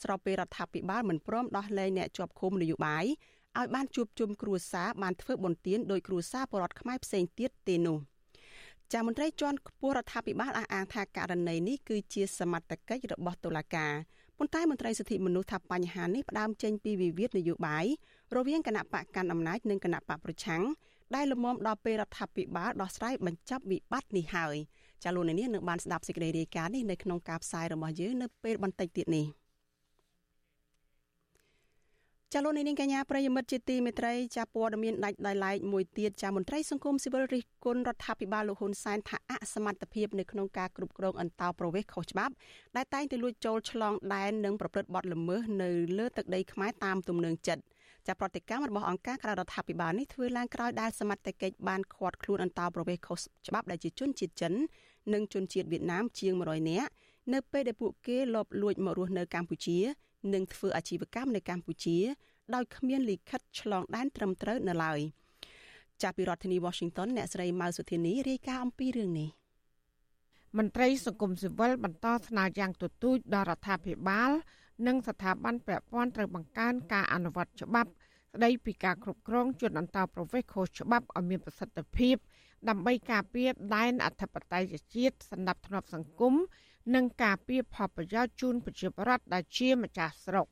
[0.02, 3.04] ស្របពេលរដ្ឋាភិបាលមិនព្រមដោះលែងអ្នកជាប់ឃុំនយោបាយ
[3.58, 7.98] ឲ្យបានជួបជុំគ្រួសារបានធ្វើបុណ្យទានដោយគ្រួសារពលរដ្ឋខ្មែរផ្សេងទៀតទេនោះ
[8.92, 13.94] ចាមន្ត្រីជាន់ខ្ពស់រដ្ឋាភិបាលអះអាងថាករណីនេះគឺជាសមត្ថកិច្ចរបស់តុលាការ
[14.42, 17.86] ប៉ុន្តែមន្ត្រីសិទ្ធិមនុស្សថាបញ្ហានេះផ្ដើមចេញពីវិវាទនយោបាយ
[18.36, 20.62] រវាងគណៈបកកាន់អំណាចនិងគណៈបកប្រឆាំង
[21.14, 24.56] ដែលលំមដល់ពេលរដ្ឋាភិបាលដោះស្រាយបញ្ចប់វិបត្តិនេះហើយ
[25.02, 29.26] ចាលោកនាងនឹងបានស្ដាប់សេចក្តីរាយការណ៍នេះនៅក្នុងការផ្សាយរបស់យើងនៅពេលបន្តិចទៀតនេះ។
[32.34, 42.34] ចាលោកនាងកញ្ញាប្រិយមិត្តជាទីមេត្រីចាព័ត៌មានដាច់ដោយឡែកមួយទៀតចាមន្ត្រីសង្គមស៊ីវិលរិះគន់រដ្ឋាភិបាលលោកហ៊ុនសែនថាអសមត្ថភាពនៅក្នុងការគ្រប់គ្រងអន្តោប្រវេសន៍ខុសច្បាប់
[42.76, 47.62] ដែលតែងតែលួចចូលឆ្លងដែននិងប្រព្រឹត្តបទល្មើសនៅលើទឹកដីខ្មែរតាមទំនឹងចិត្ត
[48.06, 54.52] ចាប្រតិកម្មរបស់អង្គការក្រៅរដ្ឋាភិបាលនេះធ្វើឡើងក្រោយដែលសមត្ថកិច្ចបានឃាត់ខ្លួនអន្តោប្រវេសន៍ខុសច្បាប់ដែលជាជនជាតិចិន
[55.12, 56.90] និងជនជាតិវៀតណាមជាង100នាក់
[57.32, 59.78] នៅពេលដែលពួកគេលបលួចមករស់នៅកម្ពុជា
[60.34, 61.98] និងធ្វើអាជីវកម្មនៅកម្ពុជា
[62.54, 65.00] ដោយគ្មានលិខិតឆ្លងដែនត្រឹមត្រូវនៅឡើយ
[66.02, 69.30] ចាប់ពីរដ្ឋធានី Washington អ្នកស្រីម៉ៅសុធានីរាយការណ៍អំពីរឿងនេះ
[70.58, 74.30] មន្ត្រីសង្គមស៊ីវិលបន្តស្នើយ៉ាងទទូចដល់រដ្ឋាភិបាល
[74.86, 77.90] និងស្ថាប័នពាក់ព័ន្ធត្រូវបង្កើនការអនុវត្តច្បាប់
[78.34, 82.16] ស្ដីពីការគ្រប់គ្រងជនអន្តោប្រវេសន៍ខុសច្បាប់ឲ្យមានប្រសិទ្ធភាព
[82.68, 86.34] ដើម្បីការពារដែនអធិបតេយ្យជាតិសន្តិភាពសង្គម
[86.94, 90.46] និងការពារផលប្រយោជន៍ជូនប្រជាពលរដ្ឋដែលជាម្ចាស់ស្រុក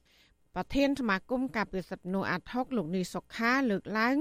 [0.55, 4.17] ប្រធានសមាគមការពារសិទ្ធិមនុស្សអាត់ហុកលោកនីសុខាលើកឡើង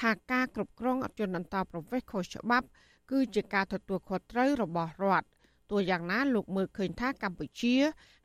[0.00, 2.66] ថាការគ្រប់គ្រងអជនអន្តោប្រវេសន៍ខុសច្បាប់
[3.10, 5.26] គឺជាការទទួលខុសត្រូវរបស់រដ្ឋ
[5.70, 7.74] ទោះយ៉ាងណាលោកមើលឃើញថាកម្ពុជា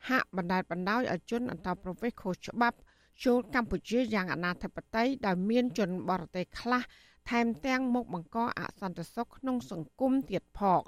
[0.08, 2.78] ហាក់បណ្តែតបណ្ដោយឲ្យជនអន្តោប្រវេសន៍ខុសច្បាប់
[3.24, 6.82] ចូលកម្ពុជាយ៉ាងអនាធិបតេយ្យដោយមានជនបរទេសខ្លះ
[7.30, 10.82] ថែមទាំងមកបង្កអសន្តិសុខក្នុងសង្គមទៀតផង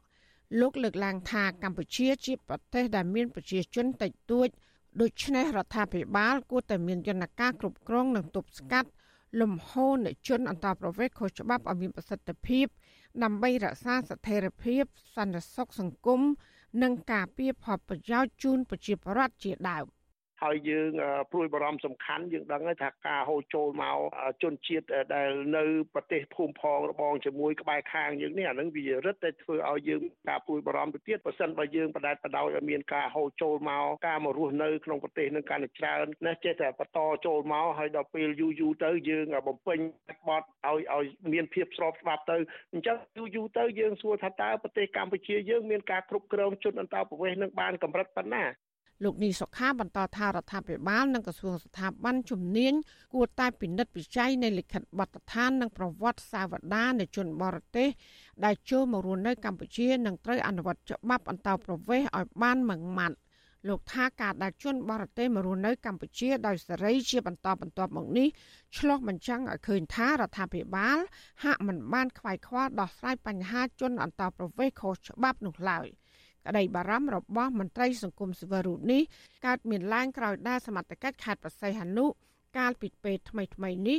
[0.60, 4.48] លោកលើកឡើងថាកម្ពុជាជាប្រទេសដែលមានប្រជាជនតិចតួច
[5.00, 8.90] ដូច្នេះរដ្ឋាភិបាលគួរតែមានយន្តការគ្រប់គ្រងនិងទប់ស្កាត់
[9.40, 12.66] លំហូរនៃជនអន្តោប្រវេសន៍ខុសច្បាប់ឲ្យមានប្រសិទ្ធភាព
[13.22, 14.82] ដើម្បីរក្សាស្ថិរភាព
[15.16, 16.20] សន្តិសុខសង្គម
[16.82, 19.86] និងការពារផលប្រយោជន៍ជូនប្រជាពលរដ្ឋជាដើម។
[20.44, 20.90] ហើយយើង
[21.32, 23.98] ព្រួយបារម្ភសំខាន់យើងដឹងថាការហូរចូលមក
[24.42, 39.78] ជនជាតិដែលនៅប្រទេសភូមិផងរបងជាមួយក្បែរខាងយើងនេះអានឹងវារឹតតែធ្វើឲ្យយើងការព្រួយបារម្ភទៅទៀតបើសិនបើយើងបដិបដោយឲ្យមានការហូរចូលមកការមករស់នៅក្នុងប្រទេសនឹងកាន់តែច្រើនណាចេះតែបន្តចូលមកហើយដល់ពេលយូរយូរទៅយើងបំពេញ
[40.28, 42.36] បទឲ្យឲ្យមានភាពស្របច្បាប់ទៅ
[42.72, 48.44] អញ្ចឹងយូរយូរទៅយើងសួរថាតើប្រទេសកម្ពុជាយើងមានការគ្រប់គ្រងជនអន្តោប្រវេសន៍នឹងបានកម្រិតប៉ុណ្ណា
[49.04, 52.72] លោកនីសុខាបន្តថារដ្ឋាភិបាលនិងក្រសួងស្ថាប័នជំនាញ
[53.14, 57.88] គួរតែពិនិត្យវិจัยនៃលិខិតបទដ្ឋាននិងប្រវត្តិសាវតានៃជនបរទេស
[58.44, 63.16] ដែលចូលមករស់នៅកម្ពុជានិងត្រូវអនុវត្តច្បាប់អន្តោប្រវេសន៍ឲ្យបានម៉ឺងម៉ាត់
[63.68, 68.28] លោកថាការដែលជនបរទេសមករស់នៅកម្ពុជាដោយសេរីជាបន្តបន្ទាប់មកនេះ
[68.78, 70.98] ឆ្លោះបញ្ចាំងឲ្យឃើញថារដ្ឋាភិបាល
[71.44, 75.86] ហាក់មិនបានខ្វាយខ្វល់ដោះស្រាយបញ្ហាជនអន្តោប្រវេសន៍ខុសច្បាប់នោះឡើយ។
[76.46, 79.02] ក្តីបារម្ភរបស់មន្ត្រីសង្គមស៊ីវិលរូបនេះ
[79.46, 82.06] កើតមានឡើងក្រោយដែលសមត្ថកិច្ចខេត្តបរសៃហនុ
[82.58, 83.98] កាលពីពេលថ្មីថ្មីនេះ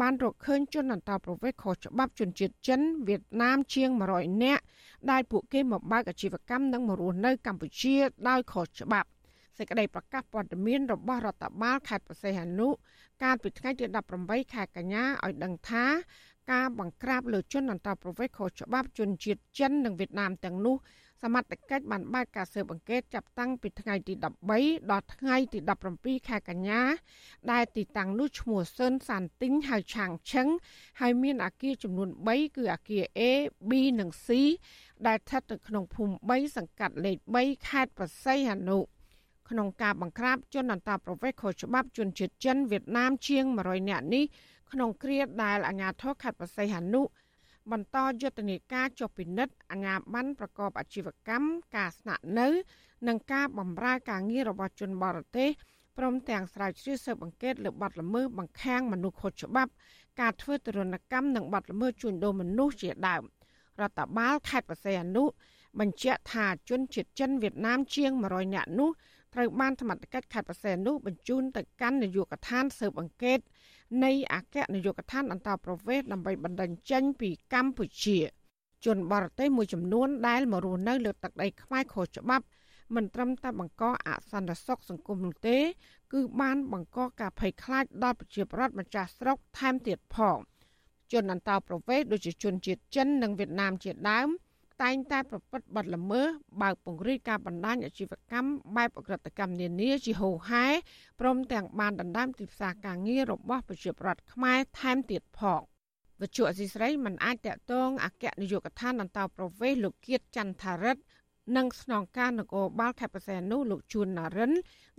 [0.00, 4.62] បានរកឃើញជនអន្តោប្រវេសន៍ខុសច្បាប់ជនជាតិចិនវៀតណាមជាង100នាក់
[5.10, 7.96] ដែលពួកគេមកបើកអាជីវកម្មនិងមករស់នៅកម្ពុជា
[8.28, 9.08] ដោយខុសច្បាប់
[9.58, 12.68] សេចក្តីប្រកាសព័ត៌មានរបស់រដ្ឋបាលខេត្តបរសៃហនុ
[13.22, 13.84] កាលពីថ្ងៃទី
[14.20, 15.84] 18ខែកញ្ញាឲ្យដឹងថា
[16.52, 20.76] ការបង្ក្រាបលើជនអន្តោប្រវេសន៍ខុសច្បាប់ជនជាតិចិននិងវៀតណាមទាំងនោះ
[21.24, 24.14] សមត្ថកិច្ចបានបើកការស៊ើបអង្កេតចាប់តាំងពីថ្ងៃទី
[24.52, 25.58] 13ដល់ថ្ងៃទី
[25.94, 26.80] 17ខែកញ្ញា
[27.52, 30.48] ដែលទីតាំងនោះឈ្មោះស៊ុនសានទីងហៅឆាងឆឹង
[31.00, 33.20] ហើយមានអគារចំនួន3គឺអគារ A
[33.68, 34.28] B និង C
[35.06, 38.78] ដែលស្ថិតនៅក្នុងភូមិ3សង្កាត់លេខ3ខេត្តបរសៃហនុ
[39.50, 44.24] ក្នុងការបង្ក្រាបជនអន្តោប្រវេសន៍ខុសច្បាប់ជនជាតិចិនវៀតណាមជាង100នាក់នេះ
[44.72, 47.02] ក្នុងគ្រាដែលអាជ្ញាធរខេត្តបរសៃហនុ
[47.72, 52.48] បន្តយុទ្ធនាការចុះពិនិត្យអាជ្ញាប័ណ្ណប្រកបអាជីវកម្មការស្នាក់នៅ
[53.08, 55.48] និងការបម្រើការងាររបស់ជនបរទេស
[55.98, 59.70] ព្រមទាំងស្រាវជ្រាវស៊ើបអង្កេតលើបទល្មើសបង្ខាំងមនុស្សខុសច្បាប់
[60.20, 63.22] ការធ្វើទរណកម្មនិងបទល្មើសជួញដូរមនុស្សជាដើម
[63.80, 65.24] រដ្ឋបាលខេត្តបរសៃអនុ
[65.80, 68.90] បញ្ជាក់ថាជនជាតិចិនវៀតណាមជាង100នាក់នោះ
[69.34, 73.38] ត្រូវបានសមត្ថកិច្ចខេត្តបរសៃអនុបញ្ជូនទៅកាន់នាយកដ្ឋានស៊ើបអង្កេត
[74.02, 78.18] នៃអគ្គនាយកដ្ឋានអន្តរប្រវេសន៍ដើម្បីបណ្ដឹងចេញពីកម្ពុជា
[78.84, 82.44] ជនបរទេសមួយចំនួនដែលមករស់នៅលើទឹកដីខ្មែរខុសច្បាប់
[82.94, 85.58] មិនត្រឹមតែបង្កអសន្តិសុខសង្គមនោះទេ
[86.12, 90.38] គឺបានបង្កការភ័យខ្លាចដល់ប្រជាពលរដ្ឋម្ចាស់ស្រុកថែមទៀតផង
[91.12, 94.28] ជនអន្តោប្រវេសន៍ដូចជាជនជាតិចិននិងវៀតណាមជាដើម
[94.82, 96.26] តែងតែប្រព្រឹត្តបទល្មើស
[96.62, 100.66] បើកពង្រីកការបណ្ដាញអាជីវកម្មបែបអក្រិតកម្មនានាជាហូរហែ
[101.20, 105.60] ព្រមទាំងបានដណ្ដើមទីផ្សារការងាររបស់ប្រជាពលរដ្ឋខ្មែរថែមទៀតផង
[106.20, 111.02] វិទ្យុអសីស្រីមិនអាចតកតងអគ្គនាយកដ្ឋានអន្តោប្រវេសន៍លោកគៀតចន្ទថារិទ្ធ
[111.56, 114.52] និងស្នងការនគរបាលខេត្តបរសៃអនុលោកជួនណារិន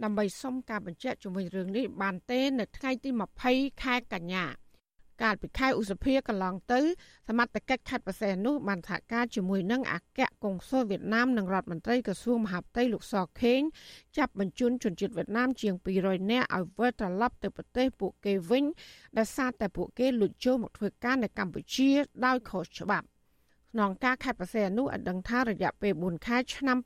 [0.03, 3.09] ដើម្បីសុំការបញ្ជាក់ជំវិញរឿងនេះបានទេ នៅថ្ងៃទី
[3.47, 4.45] 20ខែកញ្ញា
[5.21, 6.79] កាលពីខែឧសភាកន្លងទៅ
[7.27, 13.61] សមត្ថកិច្ចខេត្តបរសៃអនុបានសហការជាមួយនឹងអគ្គកុងស៊ុលវៀតណាមនិងរដ្ឋមន្ត្រីក្រសួងមហាផ្ទៃលោកសខេង
[14.17, 18.63] ចាប់បញ្ជូនជនជាតិវៀតណាមជាង200នាក់ឲ្យវិលត្រឡប់ទៅប្រទេសពួកគេវិញ
[19.17, 21.89] ដោយសារតែពួកគេលួចចូលមកធ្វើការនៅកម្ពុជា
[22.25, 26.77] ដោយខុសច្បាប់ក្នុងការខេត្តបរសេអនុឲ្យដឹងថារយៈពេល4ខែឆ្នាំ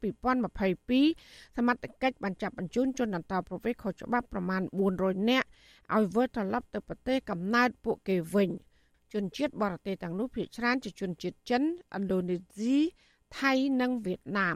[0.54, 4.62] 2022សមត្ថកិច្ចបានចាប់បញ្ជូនជនអន្តោប្រវេសន៍ខុសច្បាប់ប្រមាណ
[4.96, 5.48] 400នាក់
[5.96, 8.50] ឲ្យវិលត្រឡប់ទៅប្រទេសកំណើតពួកគេវិញ
[9.14, 12.78] ជនជាតិបរទេសទាំងនោះភាគច្រើនជាជនជាតិចិនឥណ្ឌូនេស៊ី
[13.38, 14.56] ថៃនិងវៀតណាម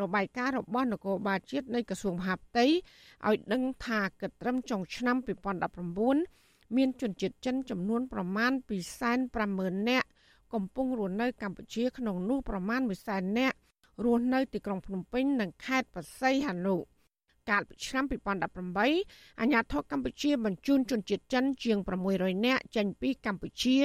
[0.00, 8.52] របាយការណ៍របស់នគរបាលជាតិនៃក្រសួងមហាផ្ទៃឲ្យដឹងថាគិតត្រឹមចុងឆ្នាំ2019មានជនជាតិចិនចំនួនប្រមាណ
[9.20, 10.08] 250,000នាក់
[10.54, 13.56] កំពុងរស់នៅកម្ពុជាក្នុងនោះប្រមាណ1សែននាក់
[14.04, 16.76] រស់នៅទីក្រុងភ្នំពេញនិងខេត្តបរសៃហនុ
[17.50, 21.78] កាលពីឆ្នាំ2018អាជ្ញាធរកម្ពុជាបញ្ជូនជនជាតិចិនជាង
[22.12, 23.78] 600នាក់ចេញពីកម្ពុជា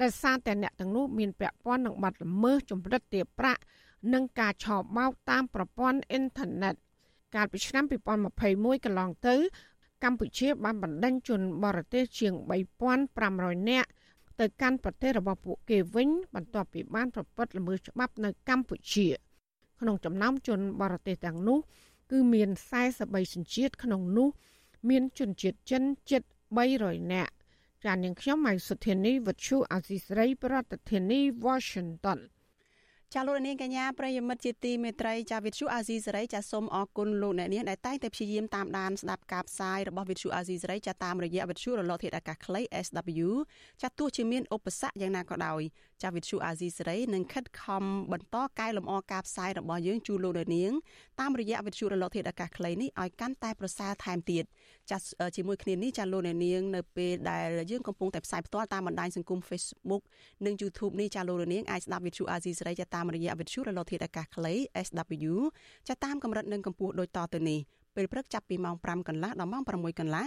[0.00, 3.60] ដែលសារតែអ្នកទាំងនោះមានពាក់ព័ន្ធនឹងបទល្មើសចម្រិតទារប្រាក់
[4.12, 6.74] និងការឆបោកតាមប្រព័ន្ធអ៊ីនធឺណិត
[7.34, 9.34] កាលពីឆ្នាំ2021កន្លងទៅ
[10.04, 12.32] កម្ពុជាបានបណ្ដេញជនបរទេសជាង
[13.00, 13.88] 3500នាក់
[14.40, 19.08] ទៅកាន់ប្រទេសរបស់ពួកគេវិញបន្ទាប់ពីបានប្រព្រឹត្តល្មើសច្បាប់នៅកម្ពុជា
[19.80, 21.58] ក្នុងចំណោមជនបរទេសទាំងនោះ
[22.10, 22.50] គឺមាន
[22.90, 24.28] 43សញ្ជាតិក្នុងនោះ
[24.88, 26.22] មានជនជាតិចិនជិត
[26.66, 27.32] 300នាក់
[27.84, 30.54] ចាននាងខ្ញុំម៉ៃសុធានីវັດឈូអាស៊ីស្រី ប្រ
[30.90, 32.18] ធានាធិបតី Washington
[33.14, 43.28] ចាលោកនាងកញ្ញាប្រិយមិត្តជាទីមេត្រីចាវិទ្យុអាស៊ីសេរីចាសូមអរគុណលោកអ្នកនាងដែលតែងតែព្យាយាមតាមដានស្ដាប់ការផ្សាយរបស់វិទ្យុអាស៊ីសេរីចាតាមរយៈវិទ្យុរលកធាតុអាកាសខ្លី SW
[43.82, 45.62] ចាទោះជាមានឧបសគ្គយ៉ាងណាក៏ដោយ
[46.02, 50.72] ចាវិទ្យុអាស៊ីសេរីនឹងខិតខំបន្តកែលម្អការផ្សាយរបស់យើងជូនលោកអ្នកនាង
[51.20, 54.44] តាមរយៈវិទ្យុរលកធាតុអាកាសខ្លីនេះឲ្យកាន់តែប្រសើរថែមទៀត
[54.90, 54.98] ចា
[55.36, 60.02] ជាមួយគ្នានេះចាលោកអ្នកនាងនៅពេលដែលយើងកំពុងតែផ្សាយផ្ទាល់តាមបណ្ដាញសង្គម Facebook
[60.44, 64.54] និង YouTube នេះចាលោកអ្នកនាងអាចស្ដាប់វិទ្យុអាស៊ីសេរីចាតាមរយៈវិទ្យុរលកធាតុអាកាសខ្លី
[64.86, 65.34] SW
[65.88, 67.60] ចាតាមកម្រិតនិងកម្ពស់ដូចតទៅនេះ
[67.96, 70.26] ពេលព្រឹកចាប់ពីម៉ោង5កន្លះដល់ម៉ោង6កន្លះ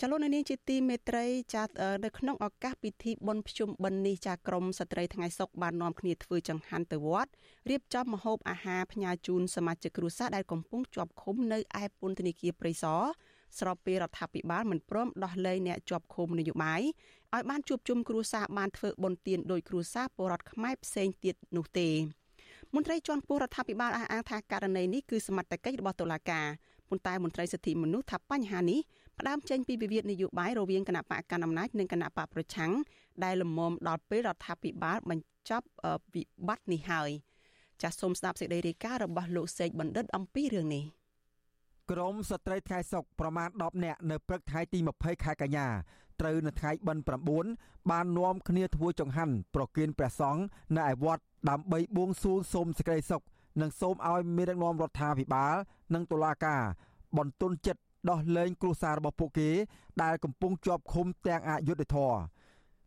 [0.00, 1.62] ចលនានាងជាទីមេត្រីចា
[2.04, 7.30] នៅក្នុងឱកាសពិធីបុណ្យភ្ជុំបិណ្ឌនេះចាក្រមស្ត្រីថ្ងៃសុកបាននាំគ្នាធ្វើចង្ហាន់ទៅវត្ត
[7.70, 13.02] រៀបចំម្ហូបអាហារផ្ញើជូនសមាជិកគ្រួសារដែលកំពុងជាប់ឃុំនៅឯពន្ធនាគារព្រៃសរ
[13.58, 16.80] ស្របពេលរដ្ឋាភិបាលមិនព្រមដោះលែងអ្នកជាប់ឃុំនយោបាយ
[17.34, 21.88] ឲ្យបានជួបជុំគ្រួសារបានធ្វើបុណ្យទានដោយគ្រួសារពលរដ្ឋខ្មែរផ្សេងទៀតនោះទេ
[22.74, 26.46] មន្ត្រីជាន់ខ្ពស់រដ្ឋាភិបាលអះអាងថាករណីនេះគឺសមត្ថកិច្ចរបស់តុលាការ
[26.88, 28.80] ប៉ុន្តែមន្ត្រីសិទ្ធិមនុស្សថាបញ្ហានេះ
[29.22, 32.72] ផ្ដើមចេញពីវិវាទនយោបាយរវាងគណៈបកកណ្ដាលអំណាចនិងគណៈបកប្រឆាំង
[33.24, 35.66] ដែលលំមដល់ពេលរដ្ឋាភិបាលបញ្ចប់
[36.14, 37.10] វិបត្តិនេះហើយ
[37.82, 40.84] ចាសសូមស្ដាប់សេចក្តីរាយការណ៍របស់លោកសេកបណ្ឌិតអំពីរឿងនេះ
[41.90, 45.66] ក្រមស្ត្រីថ្ងៃសុកប្រមាណ10នាក់នៅព្រឹកថ្ងៃទី20ខែកញ្ញា
[46.20, 47.10] ត្រូវនៅថ្ងៃបិណ្ឌ
[47.48, 50.42] 9បាននាំគ្នាធ្វើចង្ហាន់ប្រគៀនព្រះសង្ឃ
[50.76, 53.22] នៅឯវត្តដើម្បីបួងសួងសូមសេចក្តីសុខ
[53.60, 55.54] និងសូមឲ្យមានដឹកនាំរដ្ឋាភិបាល
[55.94, 56.62] និងតុលាការ
[57.18, 59.50] បន្ទន់ចិត្ត ដោះលែងគ្រួសាររបស់ពួកគេ
[60.02, 62.12] ដែលកំពុងជាប់ឃុំទាំងអយុធធរ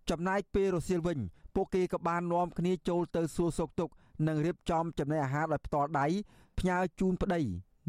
[0.09, 1.19] ចំណាយពេលរសៀលវិញ
[1.55, 3.93] ពួកគេក៏បាននាំគ្នាចូលទៅសួរសុខទុក្ខ
[4.27, 6.05] និងរៀបចំចំណីអាហារដោយផ្ទាល់ដៃ
[6.59, 7.41] ផ្ញើជូនប្តី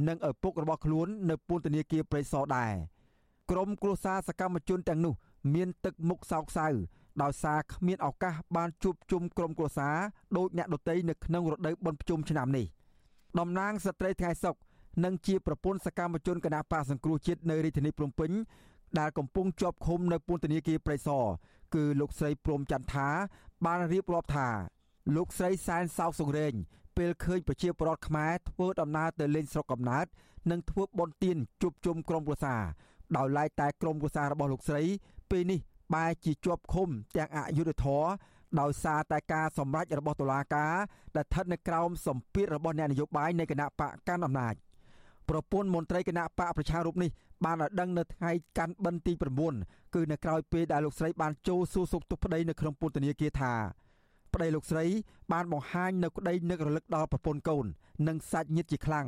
[0.08, 2.72] និងឪពុករបស់ខ្លួននៅពន្ធនាគារព្រៃសរដែរ
[3.50, 5.14] ក្រុមគ្រួសារសកម្មជនទាំងនោះ
[5.54, 6.66] មានទឹកមុខសោកសៅ
[7.22, 9.96] ដោយសារគ្មានឱកាសបានជួបជុំក្រុមគ្រួសារ
[10.36, 12.66] ដោយអ្នកដទៃនៅក្នុងរដូវបុណ្យភ្ជុំឆ្នាំនេះ
[13.38, 14.54] តំណាងស្ត្រីថ្ងៃសុក
[15.04, 18.30] និងជាប្រពន្ធសកម្មជនគណបកសង្គ្រោះជាតិនៅរាជធានីភ្នំពេញ
[18.98, 21.24] ដែលកំពុងជាប់ឃុំនៅពន្ធនាគារព្រៃសរ
[21.74, 23.08] គឺលោកស្រីព្រំចន្ទថា
[23.64, 24.48] បានរៀបរាប់ថា
[25.16, 26.52] លោកស្រីសែនសោកសង្រេង
[26.96, 30.06] ពេលឃើញប្រជាពលរដ្ឋខ្មែរធ្វើដំណើរទៅលេងស្រុកកំណើត
[30.50, 32.62] និងធ្វើបុណ្យទានជួបជុំក្រុមគ្រួសារ
[33.16, 34.82] ដោយឡែកតែក្រុមគ្រួសាររបស់លោកស្រី
[35.30, 35.60] ពេលនេះ
[35.94, 38.04] បែរជាជាប់ឃុំទាំងអយុធធរ
[38.60, 40.74] ដោយសារតែការសម្រេចរបស់តុលាការ
[41.16, 44.54] ដែលស្ថិតនៅក្រោមសម្ពាធរបស់អ្នកនយោបាយនៃគណៈបកកាន់អំណាច
[45.28, 47.10] ប្រពន្ធមន្ត្រីគណៈបកប្រជារូបនេះ
[47.44, 49.12] បានឲ្យដឹងនៅថ្ងៃកាន់បិណ្ឌទី
[49.52, 53.52] 9គឺនៅក្រោយពេលដែលលោកស្រីបានចូលសួរសុខទុក្ខប្តីនៅក្នុងពន្ធនាគារថា
[54.34, 54.84] ប្តីលោកស្រី
[55.32, 57.66] បានបង្ហាញនៅក្តីនឹករលឹកដល់ប្រពន្ធកូន
[58.08, 59.06] និងសាច់ញាតិជាខ្លាំង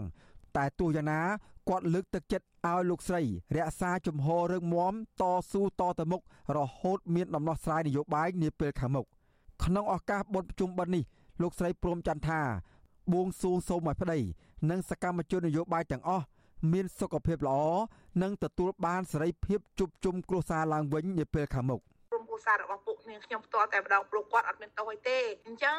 [0.57, 1.21] តែទោះយ៉ាងណា
[1.69, 3.23] គាត់លើកទឹកចិត្តឲ្យលោកស្រី
[3.57, 6.23] រក្សាជំហររឹងមាំតស៊ូតទៅមុខ
[6.57, 9.07] រហូតមានដំណោះស្រាយនយោបាយនាពេលខាងមុខ
[9.65, 11.05] ក្នុងឱកាសបុណ្យប្រជុំបិណ្ឌនេះ
[11.43, 12.41] លោកស្រីព្រមច័ន្ទថា
[13.13, 14.19] បួងសួងសូមឲ្យប្តី
[14.71, 16.25] និងសកម្មជននយោបាយទាំងអស់
[16.73, 17.61] មានសុខភាពល្អ
[18.23, 25.77] និងទទួលបានសេរីភាពជួបជុំគ្រួសារឡើងវិញនាពេលខាងមុខក្រុមគ្រួសាររបស់ពួកនាងខ្ញុំផ្ទាល់តែម្ដងព្រោះគាត់អត់មានទោសអីទេអញ្ចឹង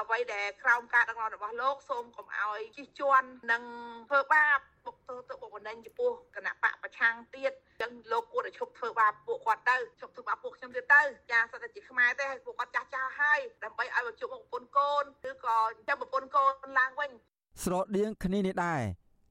[0.00, 3.62] អ្វីដែលក្រោមការដឹកនាំរបស់លោកសូមកុំឲ្យជិះជាន់និង
[4.08, 15.58] ធ្វើបាបបុកទោសទៅបុកម្នេញចំពោះគណៈបកប្រឆាំងទៀតអញ្ចឹងលោកគួរតែឈប់ធ្វើបាបពួកគាត់ទៅឈប់ធ្វើបាបពួកខ្ញុំទៀតទៅចាសតែជាខ្មែរទេឲ្យពួកគាត់ចាស់ចាស់ហើយដើម្បីឲ្យមកជួបមុខប្រពន្ធកូនឬក៏
[15.88, 17.10] ចាំប្រពន្ធកូនឡើងវិញ
[17.60, 18.80] ស្រដៀងគ្នានេះដែរ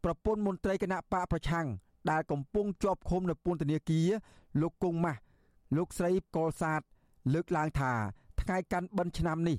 [0.04, 1.68] ប្រពន្ធមន្ត្រីគណៈបកប្រឆាំង
[2.12, 4.10] ដែលកំពុងជាប់ឃុំនៅពន្ធនាគារ
[4.62, 5.20] លោកគង់ម៉ាស់
[5.78, 6.82] លោកស្រីកុលសាទ
[7.34, 7.92] លើកឡើងថា
[8.42, 9.58] ថ្ងៃកាន់បិណ្ឌឆ្នាំនេះ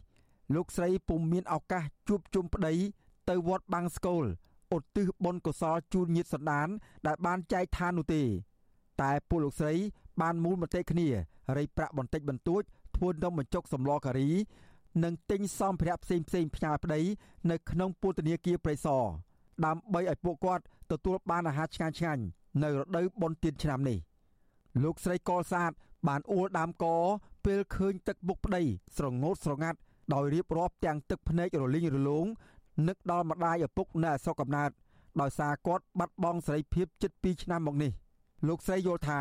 [0.55, 2.75] លោកស្រីពុំមានឱកាសជួបជុំប្តី
[3.29, 4.25] ទៅវត្តបាំងស្កូល
[4.77, 6.69] ឧទ្ទិសបុណ្យកុសលជូនញាតិសន្តាន
[7.07, 8.23] ដែលបានចែកឋាននោះទេ
[9.03, 9.75] តែពួកលោកស្រី
[10.21, 11.09] បានមូលមតិគ្នា
[11.57, 12.63] រៃប្រាក់បន្តិចបន្តួច
[12.97, 14.31] ធ្វើនំបញ្ចុកសម្លការី
[15.05, 17.01] និងទិញសម្ភារៈផ្សេងផ្សេងផ្ញើប្តី
[17.51, 19.05] នៅក្នុងពន្ធនាគារព្រៃសរ
[19.65, 22.23] ដើម្បីឲ្យពួកគាត់ទទួលបានអាហារឆ្ងាញ់ឆ្ងាញ់
[22.63, 23.99] នៅរដូវបុណ្យទានឆ្នាំនេះ
[24.83, 25.73] លោកស្រីកុលសាទ
[26.09, 26.85] បានអួលដាមក
[27.45, 28.63] ពេលឃើញទឹកមុខប្តី
[28.97, 29.79] ស្រងោតស្រងាត់
[30.15, 32.27] ដោយរៀបរាប់ទាំងទឹកភ្នែករលីងរលោង
[32.89, 34.71] នឹកដល់ម្ដាយឪពុកនៅអសកកំណើត
[35.21, 37.93] ដោយសារគាត់បាត់បង់សេរីភាពជិត2ឆ្នាំមកនេះ
[38.49, 39.21] លោកស្រីយល់ថា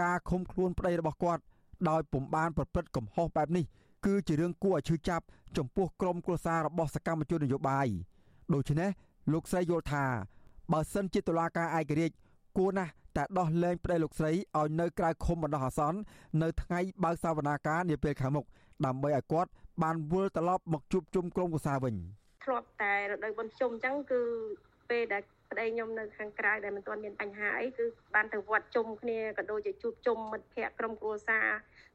[0.00, 1.42] ការឃុំខ្លួនប្តីរបស់គាត់
[1.88, 3.64] ដោយពុំបានប្រព្រឹត្តកំហុសបែបនេះ
[4.06, 5.24] គឺជារឿងគួរឲ្យឈឺចាប់
[5.56, 7.88] ចំពោះក្រុមគ្រួសាររបស់សកម្មជននយោបាយ
[8.54, 8.90] ដូច្នេះ
[9.32, 10.04] លោកស្រីយល់ថា
[10.72, 12.16] បើសិនជាតុលាការឯករាជ្យ
[12.58, 15.98] គួរណាស់តែដោះលែងប្តីលោកស្រីឲ្យនៅក្រៅឃុំបណ្ដោះអាសន្ន
[16.42, 18.44] នៅថ្ងៃបើកសវនាការនាពេលខាងមុខ
[18.86, 19.50] ដើម្បីឲ្យគាត់
[19.82, 21.94] បានវិលត្រឡប់មកជួបជុំក្រុមគ្រួសារវិញ
[22.44, 24.20] ធ្លាប់តែរដូវបុណ្យជុំអញ្ចឹងគឺ
[24.90, 27.84] ពេលដែល ប្តីខ្ញុំនៅខាងក្រៅដែលមិនទាន់មានបញ្ហាអីគឺ
[28.14, 31.46] បានទៅវត្តជុំគ្នាក៏ដូចជាជួបជុំមិត្តភ័ក្តិក្រុមគ្រួសារ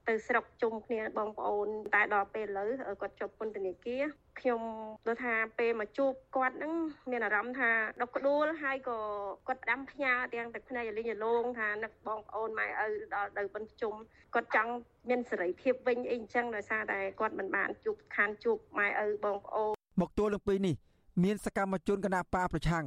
[0.08, 2.70] ទៅស្រុកជុំគ្នាបងប្អូន តែដល់ពេលឥឡូវ
[3.02, 4.04] គាត់ជាប់ពន្ធនាគារ
[4.40, 4.62] ខ្ញុំ
[5.08, 6.74] លើថាពេលមកជួបគាត់ហ្នឹង
[7.12, 9.00] មានអារម្មណ៍ថាដុកក្ដួលហើយក៏
[9.48, 13.94] គាត់ផ្ដាំផ្ញើទាំងទឹកភ្នែកលីងលងថានឹកបងប្អូនម៉ែឪដល់ទៅបិណ្ឌជុំ
[14.36, 14.72] គាត់ចង់
[15.10, 20.76] មានសេរីភាពវិញអីអញ្ចឹងដោយសារតែគាត់មិនបានជួបខានជួបម៉ែឪបងប្អូនមកទល់នឹងពេលនេះ
[21.24, 22.86] មានសកម្មជនគណបកប្រឆាំង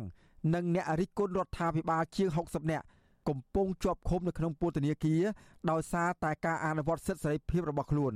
[0.54, 2.86] និងអ្នករិះគន់រដ្ឋាភិបាលជាង60នាក់
[3.28, 5.22] កំពុងជាប់ឃុំនៅក្នុងពន្ធនាគារ
[5.70, 8.14] ដោយសារតែការអនុវត្តសិទ្ធិសេរីភាពរបស់ខ្លួន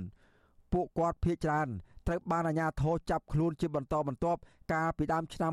[0.73, 1.69] ពួកគាត់ភ័យច្រើន
[2.07, 4.41] ត្រូវបានអាជ្ញាធរចាប់ខ្លួនជាបន្តបន្ទាប់
[4.73, 5.53] កាលពីដើមឆ្នាំ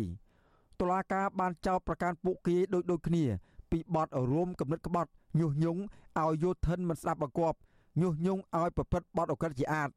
[0.00, 3.24] 2020តុលាការបានចោទប្រកាន់ពួកគេដូចដូចគ្នា
[3.70, 5.80] ពីបទរួមគំនិតក្បត់ញុះញង់
[6.18, 7.58] ឲ្យយោធិនមិនស្ដាប់បង្គាប់
[8.00, 9.90] ញុះញង់ឲ្យប្រព្រឹត្តបទអក្រិតជាអាត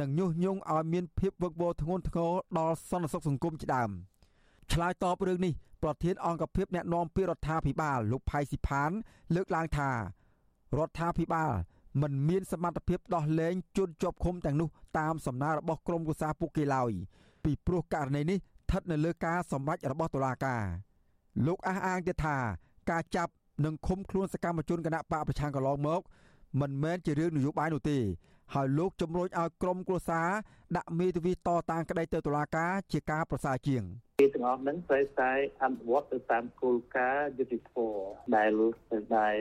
[0.00, 3.90] និងញុះញង់ឲ្យមានភាពវឹកវរធ្ងន់ធ្ងរដល់សន្តិសុខសង្គមជាដើម
[4.72, 5.52] ឆ្លើយតបរឿងនេះ
[5.82, 8.90] ប្រធានអង្គភិបអ្នកណែនាំពាក្យរដ្ឋាភិបាលលោកផៃស៊ីផាន
[9.34, 11.52] លើកឡើងថារដ្ឋាភិបាល
[12.02, 16.92] មិនមានសមត្ថភាពដោះលែងជនជាប់ឃុំទាំងនោះតាមសំណើរបស់ក្រមគូសាពួកគេឡើយ
[17.44, 20.62] ពីព្រោះករណីនេះស្ថិតនៅលើការសម្រេចរបស់តុលាការ
[21.46, 22.36] លោកអះអាងទៀតថា
[22.90, 23.32] ការចាប់
[23.64, 26.00] និងឃុំខ្លួនសកម្មជនគណៈបកប្រឆាំងកន្លងមក
[26.60, 27.98] មិនមែនជារឿងនយោបាយនោះទេ
[28.54, 30.28] ហើយលោកជំរុញឲ្យក្រមគ្រួសារ
[30.76, 31.36] ដាក់មេធាវីត
[31.70, 33.82] តាំងក្តីទៅតុលាការជាការប្រសើរជាង
[34.20, 38.00] គេទាំងអស់ហ្នឹងត្រូវតែអនុវត្តទៅតាមគោលការណ៍យុតិធធម៌
[38.36, 38.50] ដែល
[39.16, 39.36] ដែល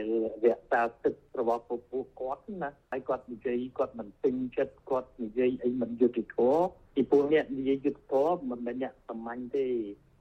[0.46, 6.66] រក្សាទឹករបស់ពពុះគាត់ណាហើយគាត់និយាយគាត់មិនពេញចិត្តគាត់និយាយអីមិនយុតិធធម៌
[6.96, 9.68] ពីពួកអ្នកនិយាយយុតិធធម៌មិនមែនអ្នកសាមញ្ញទេ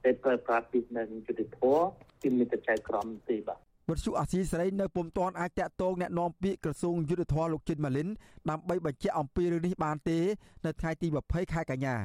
[0.03, 1.85] តែប្រើប្រាស់ពីនឹងយុតិធធម៌
[2.21, 8.08] ពីមានតែចៅក្រមទេបាទ វត្តសុអាស៊ីសេរីនៅពុំទាន់អាចតាក់ទងแนะនាំពាក្យក្រសួងយុទ្ធភ័ពលោកជិនម៉ាលីន
[8.50, 10.18] ដើម្បីបញ្ជាក់អំពីរឿងនេះបានទេ
[10.64, 11.96] នៅថ្ងៃទី20ខែកញ្ញា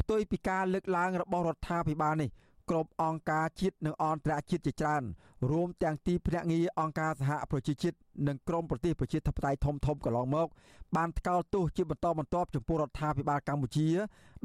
[0.00, 2.30] ផ្ទុយពីការលើកឡើងរបស់រដ្ឋាភិបាលនេះ
[2.70, 5.02] គ្រប់អង្គការជាតិនិងអន្តរជាតិជាច្រើន
[5.50, 7.96] រួមទាំងទីភ្នាក់ងារអង្គការសហប្រជាជាតិ
[8.28, 10.48] និងក្រមប្រទេសប្រជាធិបតេយ្យធំធំកន្លងមក
[10.96, 13.88] បានថ្កោលទោសជាបន្តបន្ទាប់ចំពោះរដ្ឋាភិបាលកម្ពុជា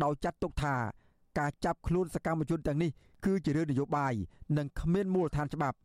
[0.03, 0.75] ដោយចាត់ទុកថា
[1.39, 2.91] ការចាប់ខ្លួនសកម្មជនទាំងនេះ
[3.25, 4.13] គឺជារឿងនយោបាយ
[4.57, 5.77] និងគ្មានមូលដ្ឋានច្បាប់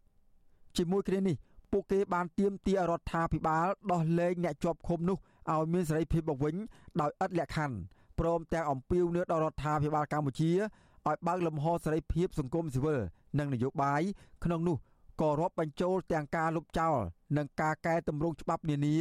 [0.78, 1.36] ជាមួយគ្នានេះ
[1.71, 5.17] ពួកគេបានទាមទាររដ្ឋាភិបាលដោះលែងអ្នកជាប់ឃុំនោះ
[5.51, 6.55] ឲ្យមានសេរីភាពមកវិញ
[7.01, 7.78] ដោយឥតលក្ខខណ្ឌ
[8.19, 12.99] ព្រមទាំងអំពាវនាវដល់រដ្ឋាភិបាលកម្ពុជាឲ្យបើកលំហសេរីភាពសង្គមស៊ីវិល
[13.39, 14.01] និងនយោបាយ
[14.43, 14.78] ក្នុងនោះ
[15.21, 16.95] ក៏រាប់បញ្ចូលទាំងការលុបចោល
[17.38, 18.95] និងការកែតម្រង់ច្បាប់នានា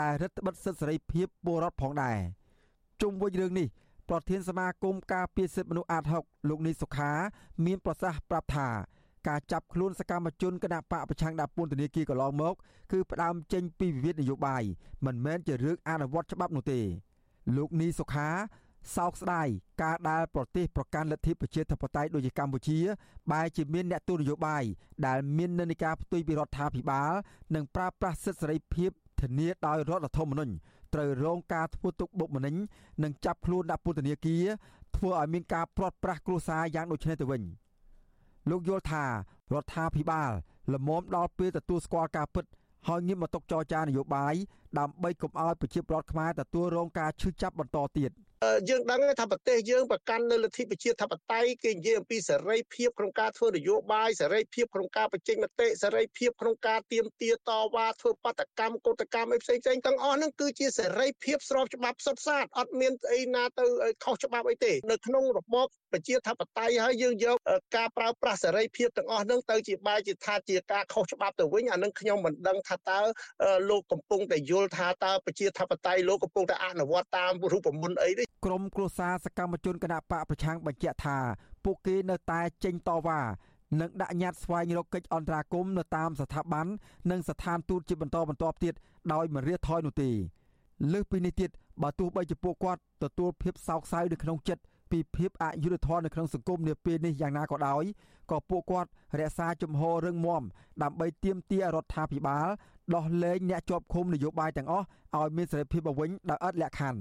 [0.00, 2.18] ដែលរដ្ឋបិទសិទ្ធិសេរីភាពពលរដ្ឋផងដែរ
[3.02, 3.68] ជុំវិញរឿងនេះ
[4.08, 7.12] ប្រធានសមាគមការពារសិទ្ធិមនុស្សអាត6លោកនីសុខា
[7.64, 8.68] មានប្រសាសន៍ប្រាប់ថា
[9.28, 12.54] ការចាប់ខ្លួនសកម្មជនគណៈបកប្រឆាំងដាក់ពន្ធនាគារកន្លងមក
[12.92, 14.62] គឺផ្ដើមចេញពីវិវាទនយោបាយ
[15.06, 16.80] មិនមែនជារឿងអនុវត្តច្បាប់នោះទេ
[17.56, 18.28] លោកនីសុខា
[18.96, 19.48] សោកស្ដាយ
[19.82, 22.78] ការដែលប្រទេសប្រកាន់លទ្ធិប្រជាធិបតេយ្យដូចជាកម្ពុជា
[23.32, 24.64] បែរជាមានអ្នកទូនយោបាយ
[25.06, 27.12] ដែលមាននិន្នាការផ្ទុយពីរដ្ឋាភិបាល
[27.54, 30.52] និងប្រើប្រាស់សិទ្ធិសេរីភាពធានាដោយរដ្ឋធម្មនុញ្ញ
[30.94, 32.54] ត្រូវរងការធ្វើទុកបុកម្នេញ
[33.02, 34.44] និងចាប់ខ្លួនដាក់ពន្ធនាគារ
[34.96, 37.42] ធ្វើឲ្យមានការព្រាត់ប្រាសគ្រួសារយ៉ាងដូចនេះទៅវិញ
[38.50, 39.10] លោកយល់ថារ
[39.62, 40.32] ដ្ឋាភិបាល
[40.72, 42.44] លមមដល់ពេលទទួលស្គាល់ការពិត
[42.88, 44.34] ហើយងាកមកຕົកចរចានយោបាយ
[44.78, 48.12] ដើម្បីកុំឲ្យប្រជាពលរដ្ឋខ្មែរទទួលរងការឈឺចាប់បន្តទៀត។
[48.68, 63.64] យើងដឹងថាប្រទេសយើងប្រកាន់នៅលទ្ធិប្រជាធិបតេយ្យគេនិយាយអំពីសេរីភាពក្នុងការធ្វើនយោបាយសេរីភាពក្នុងការបញ្ចេញមតិសេរីភាពក្នុងការទៀមទាតវ៉ាធ្វើបាតកម្មកោតកម្មអីផ្សេងផ្សេងទាំងអស់ហ្នឹងគឺជាសេរីភាពស្របច្បាប់សុទ្ធសាធអត់មានអីណាទៅ
[64.04, 67.36] ខុសច្បាប់អីទេនៅក្នុងរបប ប្រជាធិបតេយ្យហើយយើងយក
[67.76, 73.00] ការប្រើប្រាស់សេរីភាពទាំងអស់ហ្នឹងទៅជាបែរជាថាជាការខុសច្បាប់ទៅវិញអានឹងខ្ញុំមិនដឹងថាតើ
[73.70, 81.18] លោកកំពុងតែយល់ថាតើប្រជាធិបតេយ្យលោកកំពុងតែអនុវត្តតាមរូបមន្តអីទេក្រមគ្រួសារសកម្មជនគណៈបកប្រឆាំងបញ្ជាក់ថា
[81.64, 83.20] ពួកគេនៅតែចេញតវ៉ា
[83.80, 86.66] និងដាក់ញត្តិស្វែងរកកិច្ចអន្តរាគមន៍នៅតាមស្ថាប័ន
[87.10, 88.74] និងស្ថានទូតជាបន្តបន្ទាប់ទៀត
[89.12, 90.10] ដោយមិនរាថយនោះទេ
[90.92, 91.50] លើសពីនេះទៀត
[91.82, 94.62] បើទោះបីជាពួកគាត់ទទួលភាពសោកសៅនៅក្នុងចិត្ត
[94.94, 97.84] ពីភាពអយុត្តិធម៌នៅក្នុងសង្គមនាពេលនេះយ៉ាងណាក៏ដោយ
[98.30, 98.90] ក៏ពួកគាត់
[99.20, 100.42] រក្សាជំហររឹងមាំ
[100.82, 102.48] ដើម្បីទាមទាររដ្ឋាភិបាល
[102.94, 104.86] ដោះលែងអ្នកជាប់ឃុំនយោបាយទាំងអស់
[105.16, 107.00] ឲ្យមានសេរីភាពមកវិញដោយឥតលក្ខខណ្ឌ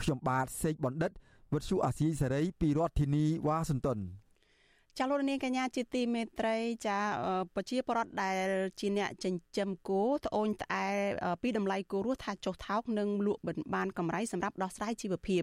[0.00, 1.12] ខ្ញុំបាទសេកបណ្ឌិត
[1.52, 3.98] វុទ្ធុអាស៊ីសេរីពីរដ្ឋធានីវ៉ាស៊ីនតោន
[5.02, 6.98] ចាលោកនាងកញ្ញាជាទីមេត្រីចា
[7.54, 8.36] ប្រជាពលរដ្ឋដែល
[8.80, 10.86] ជាអ្នកចិញ្ចឹមគោត្អូញត្អែ
[11.42, 15.42] ពីតម្លៃគោរស់ថាចុះថោកនិងលក់មិនបានកម្រៃសម្រាប់ដោះស្រាយជីវភាព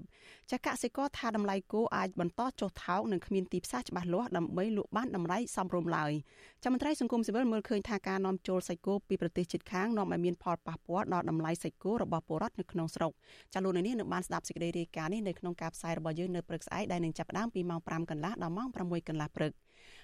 [0.51, 6.12] ចាកសិករថាតម្លៃគោអាចបន្តចុះថោកនិងគ្មានទីផ្សារច្បាស់លាស់ដើម្បីលក់បានតម្លៃសមរម្យឡើយ
[6.57, 13.11] ចា មន្ត្រីសង្គមស៊ីវិលមើលឃើញថាការនាំចូលសាច់គោពីប្រទេសជិតខាងនាំឲ្យមានផលប៉ះពាល់ដល់តម្លៃសាច់គោរបស់ពលរដ្ឋនៅក្នុងស្រុក
[13.53, 19.51] ចាលោកនាងនឹងបានស្ដាប់សេចក្តីរាយការណ៍នេះនៅក្នុងការផ្សាយរបស់យើងនៅព្រឹកស្អែកដែលនឹងចាប់ផ្ដើមពីម៉ោង5កន្លះដល់ម៉ោង6កន្លះព្រឹក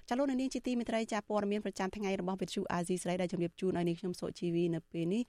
[0.09, 5.23] ចាលោកនាងជាទីមេត្រីចាព័ត៌មានប្រចាំថ្ងៃរបស់វិទ្យុអាស៊ីសេរីដែលជម្រាបជូនឲ្យនាងខ្ញុំសុជីវីនៅពេលនេះ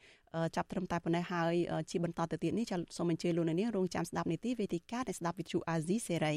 [0.57, 1.55] ចាប់ត្រឹមតែប៉ុណ្ណេះហើយ
[1.91, 6.37] ជាបន្តទៅទៀតនេះចាសូមអញ្ជើញលោកនាងរងចាំស្ដាប់នីតិវេទិកានៃស្ដាប់វិទ្យុអាស៊ីសេរី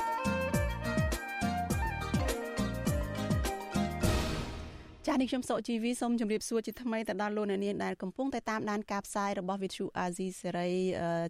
[5.11, 10.69] ចា៎នេះខ្ញុំសុជីវីសូមជម្រាបសួរជាថ្មីទៅដល់លោកអ្នកនាងដែលកំពុងតែតាមដានការផ្សាយរបស់វិទ្យុអាស៊ីសេរី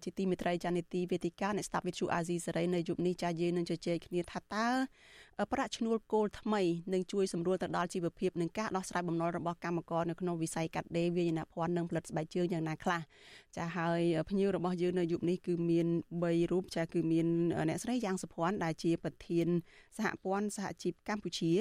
[0.04, 4.68] ជាទីមេត្រីចានីតិវេទិកាអ្នកស្ដាប់វិទ្យុអាស៊ីសេរីនៅយប់នេះចាយើងនឹងជជែកគ្នាថាតើ
[5.52, 6.62] ប្រាក់ឈ្នួលគោលថ្មី
[6.92, 13.00] នឹងជួយសម្រួលទៅដល់ជីវភាពនិងការដោះស្រាយបំណុលរបស់កម្មករនៅក្នុងវិស័យកាត់ដេរវាយនភ័ណ្ឌនិងផលិតស្បែកជើងយ៉ាងណាខ្លះ
[13.56, 15.86] ចាហើយភ្ញៀវរបស់យើងនៅយុគនេះគឺមាន
[16.22, 17.26] 3រូបចាគឺមាន
[17.68, 19.46] អ្នកស្រីយ៉ាងសុភ័ណ្ឌដែលជាប្រធាន
[19.96, 21.52] សហព័ន្ធសហជីពកម្ពុជា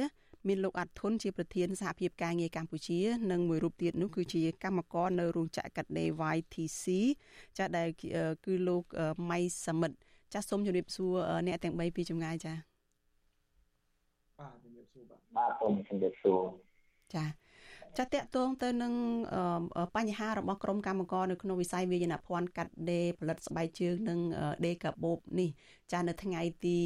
[0.48, 3.00] មានលោកអាត់ធុនជាប្រធានសហភាពការងារកម្ពុជា
[3.32, 6.86] និងមួយរូបទៀតនោះគឺជាកម្មករនៅរោងចក្រកាត់ដេរ YTC
[7.58, 7.88] ចាដែល
[8.46, 8.84] គឺលោក
[9.30, 9.92] ម៉ៃសាមិត
[10.34, 11.14] ចាសូមជម្រាបសួរ
[11.48, 12.54] អ្នកទាំង3ពីចម្ងាយចា
[14.40, 16.42] បាទជំរាបសួរបាទបាទសូមជំរាបសួរ
[17.16, 17.26] ចា
[17.98, 18.94] ចាតកតងទៅនឹង
[19.96, 24.20] បញ្ហារបស់ក្រមកម្មករនៅក្នុងវិស័យវិញ្ញាណភ័ណ្ឌកាត់ដេរផលិតស្បែកជើងនិង
[24.66, 25.50] ដេកាបូបនេះ
[25.92, 26.78] ចានៅថ្ងៃទី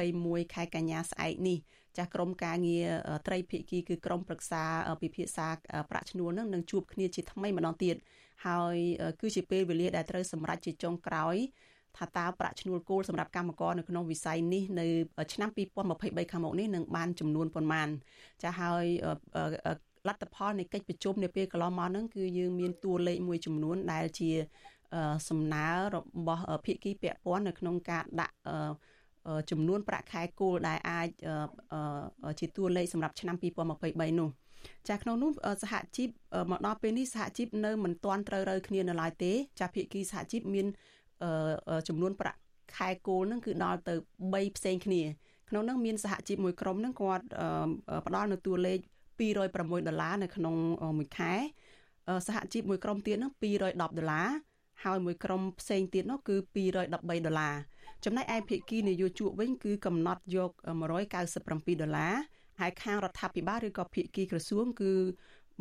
[0.00, 1.58] 21ខែកញ្ញាស្អែកនេះ
[1.96, 2.86] ចាស់ក្រមការងារ
[3.26, 4.62] ត្រីភិគីគឺក្រមប្រឹក្សា
[5.02, 5.46] ពិភាក្សា
[5.90, 7.96] ប្រាក់ឈ្នួលនឹងនឹងជួបគ្នាជាថ្មីម្ដងទៀត
[8.46, 8.76] ហើយ
[9.20, 11.36] គឺជាពេលវេលាដែលត្រូវសម្រេចជាចុងក្រោយ
[11.98, 14.86] ថាតើប្រាក់ឈ្នួលគោលសម្រាប់កម្មករនៅក្នុងវិស័យនេះនៅ
[15.32, 17.88] ឆ្នាំ2023ខាងមុខនេះនឹងបានចំនួនប៉ុន្មាន
[18.42, 18.84] ចាហើយ
[20.08, 24.30] លទ្ធផលនៃកិច្ចប្រជុំនៅពេលកន្លងមកហ្នឹងគឺយើងមានតួលេខមួយចំនួនដែលជា
[25.28, 25.96] សំណើរ
[26.26, 28.34] បស់ភាគីពាក់ព័ន្ធនៅក្នុងការដាក់
[29.50, 31.08] ចំនួនប្រាក់ខែគោលដែលអាច
[32.40, 34.28] ជាតួលេខសម្រាប់ឆ្នាំ2023នោះ
[34.88, 35.30] ចាក្នុងនោះ
[35.62, 36.08] សហជីព
[36.50, 40.66] មកដល់ពេលនេះសហជីពនៅមិនទាន់ត្រូវរើគ្នានៅឡើយទេ ចាភាគីសហជីពមាន
[41.88, 42.38] ចំនួនប្រាក់
[42.76, 43.94] ខែគោលនឹងគឺដល់ទៅ
[44.24, 45.02] 3ផ្សេងគ្នា
[45.50, 47.24] ក្នុងនោះមានសហជីពមួយក្រុមនឹងគាត់
[48.06, 48.78] ផ្ដល់នៅតួលេខ
[49.20, 50.54] 206ដុល្លារនៅក្នុង
[50.98, 51.32] មួយខែ
[52.26, 54.28] សហជីពមួយក្រុមទៀតនោះ210ដុល្លារ
[54.84, 57.54] ហើយមួយក្រុមផ្សេងទៀតនោះគឺ213ដុល្លារ
[58.04, 60.50] ចំណែកឯភាគីនយោជកវិញគឺកំណត់យក
[61.16, 62.14] 197ដុល្លារ
[62.60, 64.92] ហើយខាងរដ្ឋាភិបាលឬក៏ភាគីក្រសួងគឺ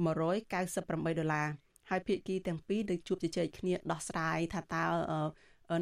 [0.09, 1.47] 198ដុល្លារ
[1.89, 4.85] ហើយភាគីទាំងពីរនឹងជួបជជែកគ្នាដោះស្រាយថាតើ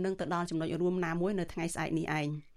[0.05, 2.56] នឹងទៅដល់ចំណុចរួមណាមួយនៅថ្ងៃស្អែកនេះឯងចាស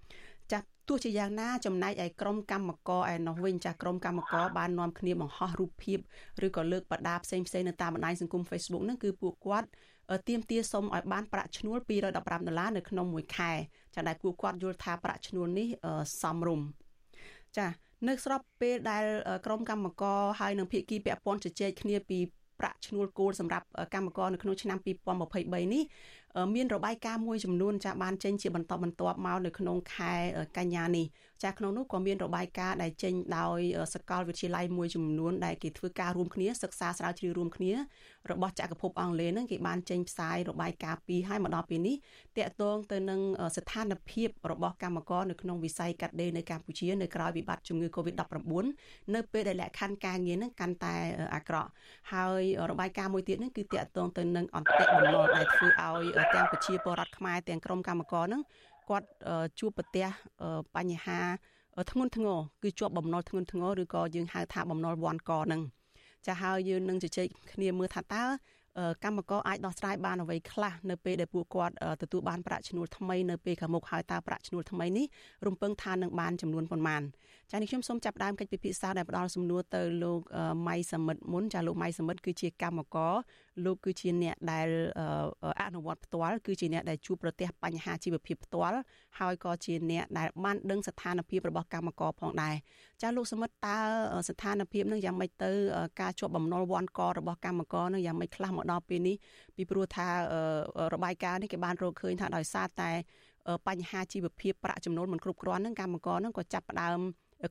[0.87, 5.97] ទោះជាយ៉ាងណាចំណែកឯក្រុមកម្មករឯនោះវិញចាស់ក្រុមកម្មករបាននាំគ្នាបង្ហោះរូបភាព
[6.45, 9.67] ឬក៏លើកបដាផ្សេងផ្សេងនៅតាមបណ្ដាញសង្គម Facebook ហ្នឹងគឺពួកគាត់
[10.27, 12.21] ទៀមទាសុំឲ្យបានប្រាក់ឈ្នួល215ដុ
[12.53, 13.51] ល្លារនៅក្នុងមួយខែ
[13.95, 15.67] ចាដែលពួកគាត់យល់ថាប្រាក់ឈ្នួលនេះ
[16.21, 16.67] សមរម្យ
[17.57, 17.67] ចា
[18.07, 19.03] នៅស្របពេលដែល
[19.45, 22.19] ក្រុមកម្មករហើយនឹងភាគីពាក់ព័ន្ធជជែកគ្នាពី
[22.59, 25.83] ប្រាក់ឈ្នួលគោលសម្រាប់កម្មករនៅក្នុងឆ្នាំ2023នេះ
[26.55, 30.13] មានរបាយការណ៍មួយចំនួនចាបានចេញជាបន្តបន្ទាប់មកនៅក្នុងខែ
[30.57, 31.05] កញ្ញានេះ
[31.43, 33.59] ចាក្នុងនោះក៏មានរបាយការណ៍ដែលចេញដោយ
[33.93, 37.71] សកលវិទ្យាល័យមួយចំនួនដែលគេធ្វើការរួមគ្នាសិក្សាស្រាវជ្រាវរួមគ្នា
[38.31, 41.95] របស់ចក្រភពអង់គ្លេសហ្នឹងគេបានចេញផ្សាយរបាយការណ៍ពីរហើយមកដល់ពេលនេះ
[42.37, 43.19] តកតងទៅនឹង
[43.57, 48.65] ស្ថានភាពរបស់កម្មករនៅក្នុងវិស័យកាត់ដេរនៅកម្ពុជានៅក្រៅវិបត្តិជំងឺ Covid-19
[49.15, 50.95] នៅពេលដែលលក្ខខណ្ឌការងារហ្នឹងកាន់តែ
[51.35, 51.69] អាក្រក់
[52.13, 58.41] ហើយរបាយការណ៍មួយទៀតហ្នឹងគឺតកតងទៅនឹងអន្តៈបំណុលដែលធ្វើឲ្យទាំងប្រជាពលរដ្ឋខ្មែរទាំងក្រុមកម្មករហ្នឹង
[58.91, 59.07] គាត់
[59.59, 60.07] ជួបប្រទះ
[60.75, 61.19] បញ្ហា
[61.91, 65.61] ធ្ងន់ធ្ងរគឺជាប់បំណុលធ្ងន់ធ្ងរឬក៏យើងហៅថាបំណុលវាន់កហ្នឹង
[66.27, 68.23] ចាហើយយើងនឹងជជែកគ្នាមើលថាតើ
[69.03, 75.05] កម្មករអាចដោះស្រាយបានអ្វីខ្លះនៅពេលដែលពួកគាត់ទទួលបានប្រាក់ឈ្នួលថ្មីនៅពេលខាងមុខហើយតើប្រាក់ឈ្នួលថ្មីនេះ
[75.45, 77.01] រំពឹងថានឹងបានចំនួនប៉ុន្មាន
[77.53, 80.19] ចានេះខ្ញុំសូមចាប់ផ្ដើមកិច្ចពិភាក្សាដែលផ្ដល់សំណួរទៅលោក
[80.67, 83.13] ម៉ៃសមិទ្ធមុនចាលោកម៉ៃសមិទ្ធគឺជាកម្មករ
[83.65, 84.67] លោកគឺជាអ្នកដែល
[85.61, 88.77] អនុវត្តផ្ទាល់គឺជាអ្នកដែលជួបប្រទះបញ្ហាជីវភាពផ្ទាល់
[89.19, 92.55] ហើយក៏ជាអ្នកដែលបានដឹងស្ថានភាពរបស់កម្មករផងដែរ
[93.01, 93.77] ចាលោកសមិទ្ធតើ
[94.29, 95.51] ស្ថានភាពនឹងយ៉ាងម៉េចទៅ
[96.01, 99.15] ការជាប់បំណុលវាន់ករបស់កម្មករនឹងយ៉ាងម៉េចខ្លះមកដល់ពេលនេះ
[99.55, 100.07] ពីព្រោះថា
[100.93, 102.91] របាយការណ៍នេះគេបានរកឃើញថាដោយសារតែ
[103.67, 106.99] បញ្ហាជីវភាពប្រាក់ចំណូលមិនគ្រប់គ្រាន់នឹងកម្មករនឹងក៏ចាប់ផ្ដើម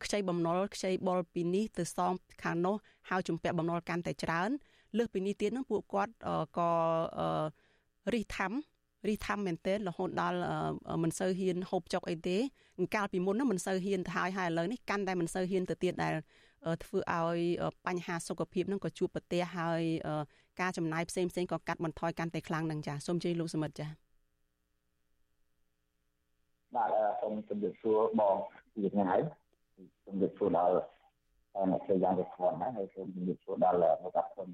[0.04, 2.12] ខ្ចីបំណុលខ្ចីបុលពីនេះទៅសង
[2.42, 2.76] ខាងនោះ
[3.10, 4.50] ហើយជំពាក់បំណុលកាន់តែច្រើន
[4.98, 6.12] លើសពីនេះទៀតនឹងពួកគាត់
[6.58, 6.70] ក៏
[8.14, 8.52] រិះថាំ
[9.08, 10.38] រិះថាំមែនទែនរហូតដល់
[11.02, 12.36] មិនសូវហ៊ានហូបចុកអីទេ
[12.94, 16.14] កាលពីមុននោះមិនសូវហ៊ានទៅហើយហើយឥឡូវនេះកាន់តែមិនសូវហ៊ានទៅទៀតដែល
[16.84, 17.38] ធ្វើឲ្យ
[17.86, 19.82] បញ្ហាសុខភាពនឹងក៏ជួបប្រទះហើយ
[20.60, 23.88] ការចំណាយផ្សេងផ្សេងក៏កាត់បន្ថយកាន់តែខ្លាំងនឹងចាសូមជ័យលោកសមិទ្ធចា
[26.76, 28.36] បាទសូមជម្រាបសួរបង
[28.74, 29.14] ពីថ្ងៃ
[30.06, 30.74] ជំរាបសួរដល់
[31.70, 34.48] អ្នកធ្វើយ៉ាងវិធានដែរហើយសូមជំរាបសួរដល់អ្នកកាត់ខ្ញុំ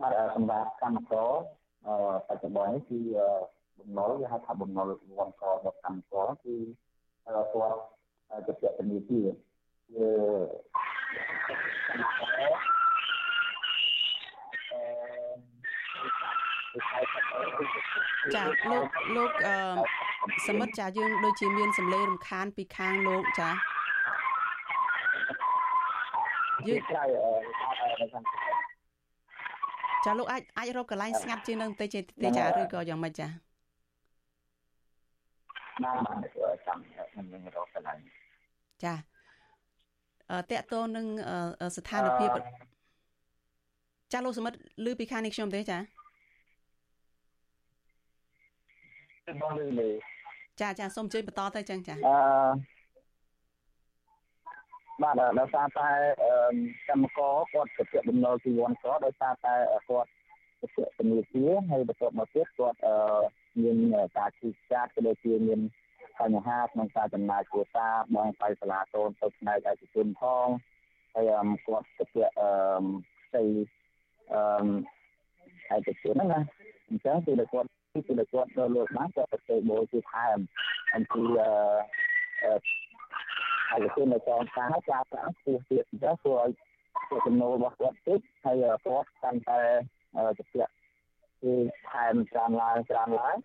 [0.00, 1.28] បាទសម្រាប់កម្មករ
[2.28, 3.00] បច្ចុប្បន្ននេះគឺ
[3.78, 4.86] បំណុលគេហៅថាបំណុល
[5.18, 6.54] វ័នករបស់កម្មករគឺ
[7.24, 7.78] គាត់
[8.46, 9.20] ជាពាក់នីតិគឺ
[18.34, 18.86] ចាលោក
[19.16, 19.56] លោកអឺ
[20.46, 23.50] សមិទ្ធចាយើងដូចជាមានសម្លេងរំខានពីខាងលោកចា
[26.68, 26.80] យើង
[30.04, 31.88] ចាលោកអាចអាចរកកន្លែងស្ងាត់ជាងនឹងបន្តិច
[32.22, 33.26] ទេចាឬក៏យ៉ាងម៉េចចា
[35.82, 36.16] បានបាន
[36.66, 37.98] ចាំខ្ញុំនឹងរកកន្លែង
[38.84, 38.94] ចា
[40.30, 41.06] អឺតកតនឹង
[41.76, 42.30] ស្ថានភាព
[44.12, 44.56] ចាលោកសមិទ្ធ
[44.86, 45.78] ឮពីខាងនេះខ្ញុំទេចា
[49.40, 49.88] បងឮទេ
[50.60, 52.73] ចាចាសូមជួយបន្តទៅចឹងចាអឺ
[55.02, 55.88] បាទដោយសារតែ
[56.88, 59.54] កម្មករគាត់ទៅពាក់បំណុលពីវ័នកដោយសារតែ
[59.88, 60.10] គាត់
[60.60, 62.78] ទៅពាក់ពលាគាហើយបន្ទាប់មកទៀតគាត់
[63.62, 63.76] មាន
[64.18, 65.60] ការឈឺចាប់ក៏ដូចជាមាន
[66.20, 70.46] បញ្ហាក្នុងការចំណាយគ្រួសារបងទៅសាលាកូនទៅផ្នែកឯកជនផង
[71.14, 71.30] ហើយ
[71.66, 72.50] គាត់ទៅពាក់អឺ
[73.26, 73.42] ផ្ទៃ
[74.32, 76.40] អឺឯកជនហ្នឹងណា
[76.88, 80.38] អញ្ចឹងគឺគាត់គឺគាត់លើកបានគាត់ទៅបូជាថែម
[80.94, 82.54] អំពីអឺ
[83.72, 86.50] ឯកជនដែលចងការឲ្យចាប្រាក់ខ្ពស់ទៀតអញ្ចឹងធ្វើឲ្យ
[87.26, 89.60] ចំណូលរបស់គាត់តិចហើយគាត់កាន់តែ
[90.38, 90.72] ជាពាក់
[91.42, 91.52] គឺ
[91.90, 93.36] ថែមច្រើនឡើងច្រើនឡើង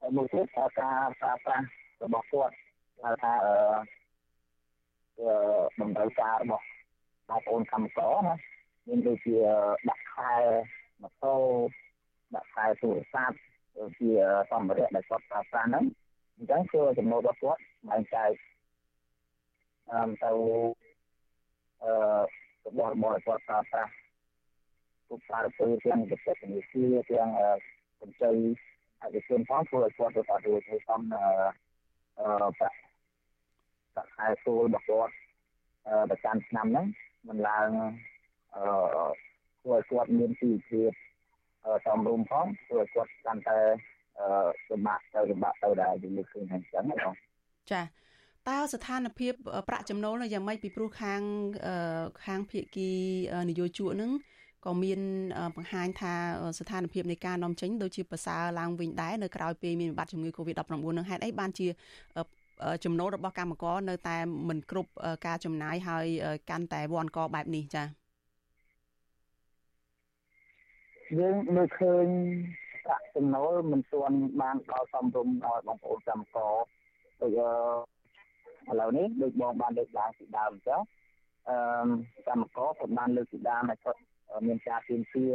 [0.00, 1.66] ហើយមួយទៀតការប្រើប្រាស់
[2.02, 2.54] របស់គាត់
[3.02, 3.54] ហៅថាអឺ
[5.80, 6.64] តម្រូវការរបស់
[7.28, 8.34] បងប្អូនកម្មករណា
[8.88, 9.36] មានដូចជា
[9.88, 10.32] ដាក់ខែ
[11.02, 11.34] ម៉ូតូ
[12.34, 13.36] ដាក់ខែទូរស័ព្ទ
[13.98, 14.10] ជា
[14.50, 15.84] សម្ភារៈដែលគាត់ប្រើប្រាស់ហ្នឹង
[16.36, 18.30] អញ្ចឹងគឺចំណូលរបស់គាត់បែងចែក
[19.90, 20.30] អឺទៅ
[21.84, 21.92] អឺ
[22.66, 23.92] របស់របរគាត់ប្រើប្រាស់
[25.08, 26.74] ទុកសារពើទាំងវិទ្យានិស្សិត
[27.12, 27.28] ទាំង
[28.00, 28.32] កម្ចី
[29.04, 32.76] ឯកជនផងធ្វើឲ្យគាត់ទៅអត់រួចហើយសំអឺប្រាក់
[33.94, 35.12] ប្រាក់ខែទូលរបស់គាត់
[36.10, 36.86] ប្រចាំឆ្នាំហ្នឹង
[37.28, 37.68] មិនឡើង
[38.56, 38.64] អឺ
[39.60, 40.90] ធ្វើឲ្យគាត់មានជីវភាព
[41.86, 43.58] សមរម្យផងធ្វើឲ្យគាត់កាន់តែ
[44.70, 47.14] លំបាកទៅលំបាកទៅដែរយើងលើកឃើញហ្នឹងចឹងណាបង
[47.70, 47.82] ចា
[48.48, 49.32] តើស្ថានភាព
[49.68, 51.20] ប្រាក់ចំណូលនៅយ៉ាងម៉េចពីព្រោះខាង
[52.26, 52.90] ខាងភៀកគី
[53.50, 54.12] នយោជកហ្នឹង
[54.66, 55.00] ក៏មាន
[55.56, 56.14] បង្ហាញថា
[56.58, 61.66] ស្ថានភាពនៃការនាំចេញដូចជាប្រសើរឡើងវិញដែរនៅក្រៅពេលមានវិបត្តិជំងឺ Covid-19 នឹងហេតុអីបានជា
[62.84, 64.16] ចំណូលរបស់កម្មករនៅតែ
[64.48, 64.90] មិនគ្រប់
[65.26, 66.06] ការចំណាយហើយ
[66.50, 67.86] កាន់តែវាន់កបែបនេះចា៎
[71.18, 72.06] យើងមើលឃើញ
[72.84, 76.54] ប្រាក់ចំណូលមិនទាន់បានដល់សមរម្យឲ្យបងប្អូនកម្មករ
[77.20, 77.32] ដូច
[78.70, 80.80] ឥឡូវនេះដូចបងបានលើកឡើងពីដើមអញ្ចឹង
[81.48, 81.56] អឺ
[82.26, 84.00] កម្មករគាត់បានលើកពីដើមឲ្យគាត់
[84.46, 85.26] មានការទៀមទា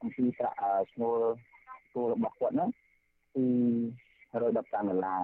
[0.00, 0.58] អំពីប្រាក់
[0.92, 1.20] ឈ្នួល
[1.92, 2.70] គោលរបស់គាត់ហ្នឹង
[3.34, 3.44] ពី
[4.32, 5.20] 115ដុល្លារ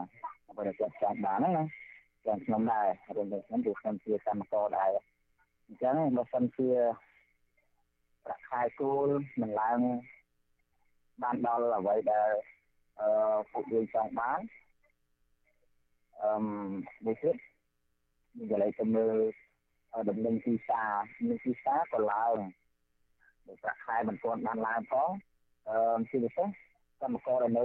[0.57, 1.65] បើគាត់ចង់បានណា
[2.27, 2.87] ចាំខ្ញុំដែរ
[3.17, 4.91] រឿងនេះខ្ញុំគឺខ្ញុំជាកម្មករដែរ
[5.67, 6.71] អញ្ចឹងបើសិនជា
[8.25, 9.09] ប្រាក់ខែគោល
[9.41, 9.79] មិនឡើង
[11.23, 12.31] បានដល់អ្វីដែល
[13.01, 14.39] អឺពួកយើងចង់បាន
[16.23, 16.33] អឺ
[17.05, 17.37] មួយទៀត
[18.39, 19.17] និយាយទៅមើល
[20.11, 20.93] ដំណឹងទីផ្សារ
[21.29, 22.37] នឹងទីផ្សារក៏ឡើង
[23.63, 25.11] ប្រាក់ខែមិនទាន់បានឡើងផង
[25.69, 26.49] អឺជាពិសេស
[27.01, 27.65] កម្មករដែលនៅ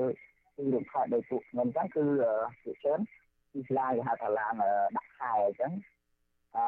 [0.58, 2.06] ទីរំខានដោយពួកខ្ញុំចឹងគឺ
[2.64, 3.00] ជាច្រើន
[3.52, 4.54] ទីឆ្លាយគេហៅថាឡើង
[4.98, 5.72] ដាក់ខែអញ្ចឹង
[6.56, 6.66] អឺ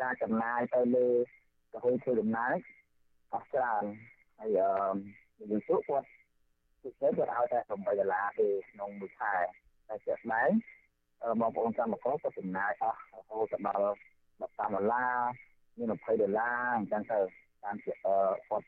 [0.00, 1.08] ការចំណាយទៅលើ
[1.72, 2.52] ទៅធ្វើដំណើរ
[3.32, 3.84] អស់ច្រើន
[4.38, 4.58] ហើយ
[5.38, 6.08] អឺយើងពួកគាត់
[6.82, 9.34] ពិសេសគាត់ឲ្យតែ8ដុល្លារទេក្នុងមួយខែ
[9.88, 10.50] តែជាក់ស្ដែង
[11.40, 13.94] បងប្អូនកម្មករគាត់ចំណាយអស់រហូតដល់
[14.28, 15.12] 15ដុល្លារ
[15.76, 17.18] មាន20ដុល្លារអញ្ចឹងទៅ
[17.64, 18.66] តាមជាគាត់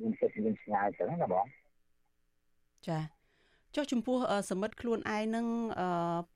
[0.00, 1.46] មានចិត្តមានឆ្ងាយទៅណាបង
[2.88, 2.98] ចា
[3.74, 4.16] ចុះចំពោះ
[4.50, 5.46] សមិទ្ធខ្លួនឯងនឹង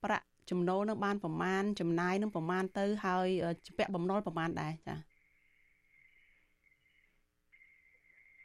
[0.05, 3.29] ប្រាក់ចំណូលនឹងបានប្រមាណចំណាយនឹងប្រមាណទៅហើយ
[3.79, 4.95] ពាក់បំណុលប្រមាណដែរចា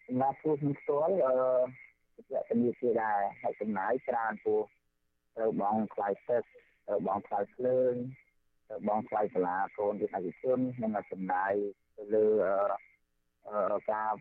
[0.07, 1.35] សម្រាប់ពួកខ្ញុំផ្ទាល់អឺ
[2.29, 4.59] ជាក់ជំនាញជាដែរហើយចំណាយច្រើនពោះ
[5.35, 6.70] ត្រូវបងខ្លាយទឹកត្រូវ
[7.07, 7.93] បងខ្លាយភ្លើង
[8.67, 11.53] ត្រូវបងខ្លាយសាលាកូនវិទ្យាជននិងចំណាយ
[11.97, 12.27] ទៅលើ
[13.47, 14.11] អឺការ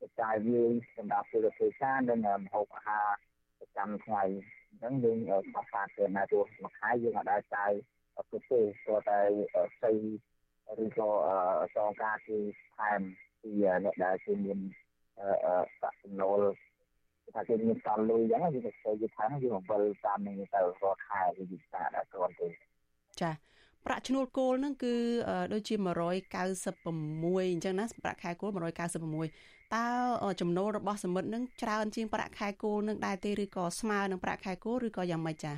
[0.00, 3.08] បច្ចាយវាយសម្រាប់ពលរដ្ឋការនិងម្ហូបអាហារ
[3.58, 4.22] ប្រចាំថ្ងៃ
[4.68, 7.70] អញ្ចឹងយើងខ្វះខាតទៅណាទោះមួយខែយើងអាចដើរចាយ
[8.14, 9.20] គ្រប់ទេព្រោះតែ
[9.78, 9.94] ស្អី
[10.84, 11.10] ឬក៏
[11.76, 12.38] ចងការគឺ
[12.76, 13.00] ថែម
[13.42, 13.50] ពី
[13.84, 14.58] អ្នកដែលគឺមាន
[15.78, 16.40] ប្រាក់ចំណូល
[17.34, 22.48] ថាគេមានតលុយអញ្ចឹងយើងទៅធ្វើយថាយើងអំបិលតាមនឹងទៅរាល់ខែវាវិសាដែរគ្រាន់ទេ
[23.20, 23.30] ចា
[23.86, 24.94] ប្រាក់ឈ្នួលគោលហ្នឹងគឺ
[25.52, 28.50] ដូចជា196អញ្ចឹងណាប្រាក់ខែគោល
[29.12, 29.86] 196តើ
[30.40, 35.52] ចំណូលរបស់សមិទ្ធហ្នឹងច្រើនជាងប្រាក់ខែគោលនឹងដែរទេឬក៏ស្មើនឹងប្រាក់ខែគោលឬក៏យ៉ាងម៉េចចា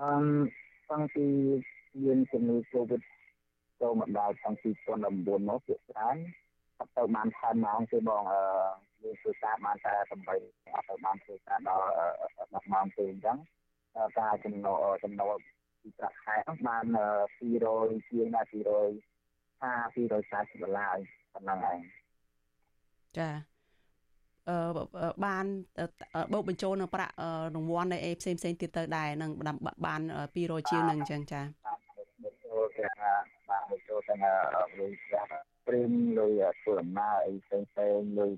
[0.00, 0.08] អឺ
[0.90, 1.26] តាំងពី
[2.04, 3.02] មានជំងឺ Covid
[3.80, 4.54] ចូលមកដល់ឆ្នាំ
[5.02, 6.16] 2019មកជាច្រើន
[6.78, 8.40] អត់ទៅបានខែម៉ោងទេបងអឺ
[9.02, 11.86] យើងធ្វើការបានតែ8អត់ទៅបានធ្វើការដល់
[12.64, 13.38] 10ម៉ោងទេអញ្ចឹង
[14.20, 15.34] ការចំណូលចំណូល
[15.82, 16.84] ពីប្រាក់ខែហ្នឹងបាន
[17.48, 18.56] 200ជាងដែរ250
[19.96, 20.96] 240ដុល្លារ
[21.32, 21.78] ប៉ុណ្ណឹងឯង
[23.18, 23.30] ចា
[24.48, 24.56] អឺ
[25.24, 25.44] បាន
[26.32, 27.14] បូកបញ្ចូលនៅប្រាក់
[27.54, 29.30] រង្វាន់នៃអេផ្សេងផ្សេងទៀតទៅដែរនឹង
[29.86, 30.00] បាន
[30.34, 31.40] 200ជាងនឹងអញ្ចឹងចា
[32.44, 32.94] ចូលទាំង
[33.48, 34.20] បានបញ្ចូលទាំង
[34.78, 38.30] លុយប្រាក់ ព្រីមលុយធ្វើដំណើរអីផ្សេងផ្សេងលុយ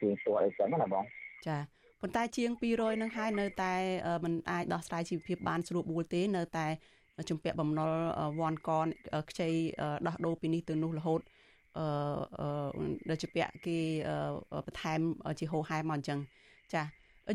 [0.00, 1.04] ជាងសួរអីចឹងណាបង
[1.48, 1.58] ចា
[2.00, 3.74] ប៉ុន្តែជាង200នឹងហើយនៅតែ
[4.24, 6.66] មិនអាចដោះស្រាយជីវភាពបានស្រួលបួលទេនៅតែ
[7.30, 7.92] ជំពាក់បំណុល
[8.38, 8.86] វ៉ាន់កន
[9.30, 9.48] ខ្ចី
[10.06, 11.20] ដោះដូរពីនេះទៅនោះរហូត
[11.78, 13.78] អឺដែលជាពាក់គេ
[14.66, 15.00] បន្ថែម
[15.40, 16.18] ជាហោហែមកអញ្ចឹង
[16.74, 16.82] ចា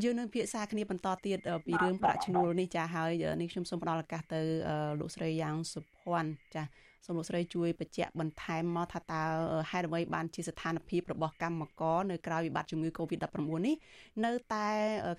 [0.04, 3.12] យើងនឹងភាសាគ្នាបន្តទៀតពីរឿងប្រាក់ឈ្នួលនេះចាហើយ
[3.42, 4.42] នេះខ្ញុំសូមផ្ដល់ឱកាសទៅ
[5.00, 6.64] លោកស្រីយ៉ាងសុភភ័ណ្ឌចា
[7.06, 9.24] សូមលោកស្រីជួយបញ្ជាក់បន្ថែមមកថាតើ
[9.72, 13.76] ហេតុអ្វីបានជាស្ថានភាពរបស់កម្មករនៅក្រៅវិបត្តិជំងឺ Covid-19 នេះ
[14.26, 14.68] នៅតែ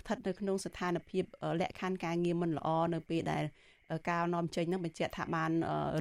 [0.00, 1.24] ស្ថិតនៅក្នុងស្ថានភាព
[1.60, 3.44] លក្ខខណ្ឌការងារមិនល្អនៅពេលដែល
[4.10, 5.50] ការនាំចេញនឹងបញ្ជាក់ថាបាន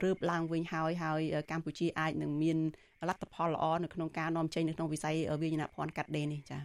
[0.03, 1.21] រើបឡើងវិញហើយហើយ
[1.51, 2.57] កម្ពុជាអាចនឹងមាន
[3.09, 6.61] លទ្ធផលល្អនៅក្នុងការនាំចេញនៅក្នុងវិស័យវិញ្ញាណភ័ណ្ឌកាត់ដេរនេះចា៎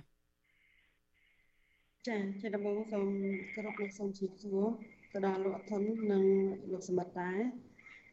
[2.06, 3.06] ចាជាដំបូងសូម
[3.54, 4.64] គោរពលោកសូមជម្រាបសួរ
[5.12, 6.24] ទៅដល់លោកអធុននិង
[6.72, 7.40] លោកសមិទ្ធដែរ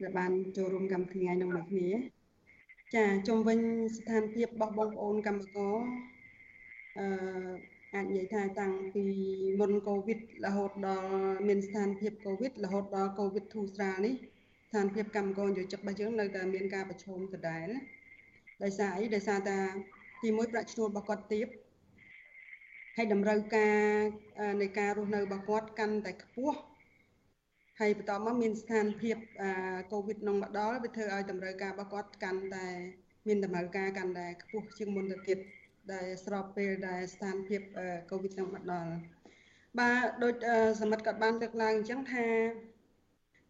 [0.04, 1.90] ដែលបានចូលរួមកម្មវិធីថ្ងៃនេះមួយគ្នា
[2.96, 3.60] ចាជុំវិញ
[3.98, 5.76] ស្ថានភាពរបស់បងប្អូនកម្មករ
[7.00, 7.06] អឺ
[7.96, 9.06] អាចនិយាយថាតាំងពី
[9.60, 11.10] មុនកូវីដរហូតដល់
[11.48, 14.16] មានស្ថានភាពកូវីដរហូតដល់កូវីដធូរស្រាលនេះ
[14.68, 17.68] ស្ថានភាពកម្មករយោជិករបស់យើងនៅតែមានការប្រឈមដដែល
[18.64, 19.60] ដោយសារអីដោយសារតែ
[20.24, 21.48] ទីមួយប្រាក់ឈ្នួលរបស់គាត់ទាប
[22.98, 23.80] ហើយតម្រូវការ
[24.62, 26.58] នៃការរស់នៅរបស់គាត់កាន់តែខ្ពស់
[27.80, 29.18] ហើយបន្ទាប់មកមានស្ថានភាព
[29.92, 32.68] កូវីដនឹងមកដល់វាធ្វើឲ្យតម្រូវការរបស់គាត់កាន់តែ
[33.28, 35.38] មានតម្រូវការកាន់តែខ្ពស់ជាងមុនទៅទៀត
[35.94, 37.62] ដែលស្របពេលដែលស្ថានភាព
[38.12, 38.92] កូវីដនឹងមកដល់
[39.80, 40.36] បាទដូច
[40.82, 42.28] សមិទ្ធគាត់បានលើកឡើងអញ្ចឹងថា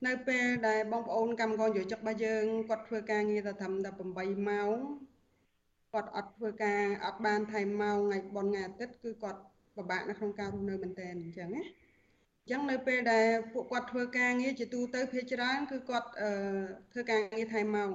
[0.08, 4.72] នៅពេលដែលបងប្អូនកម្មករយោជករបស់យើងគាត់ធ្វើការងារតែត្រឹមតែ8ម៉ោង
[5.94, 9.42] គាត់អត់ធ្វើការអត់បានថែមម៉ោងថ្ងៃបុណ្យថ្ងៃអាទិត្យគឺគាត់
[9.76, 11.64] ពិបាកនៅក្នុងការរស់នៅមែនតើអញ្ចឹងណា
[12.44, 16.10] អញ្ចឹងនៅពេលដែលពួកគាត់ធ្វើការងារជាទូទៅភាគច្រើនគឺគាត់
[16.91, 17.91] ធ្វើការងារថែមម៉ោង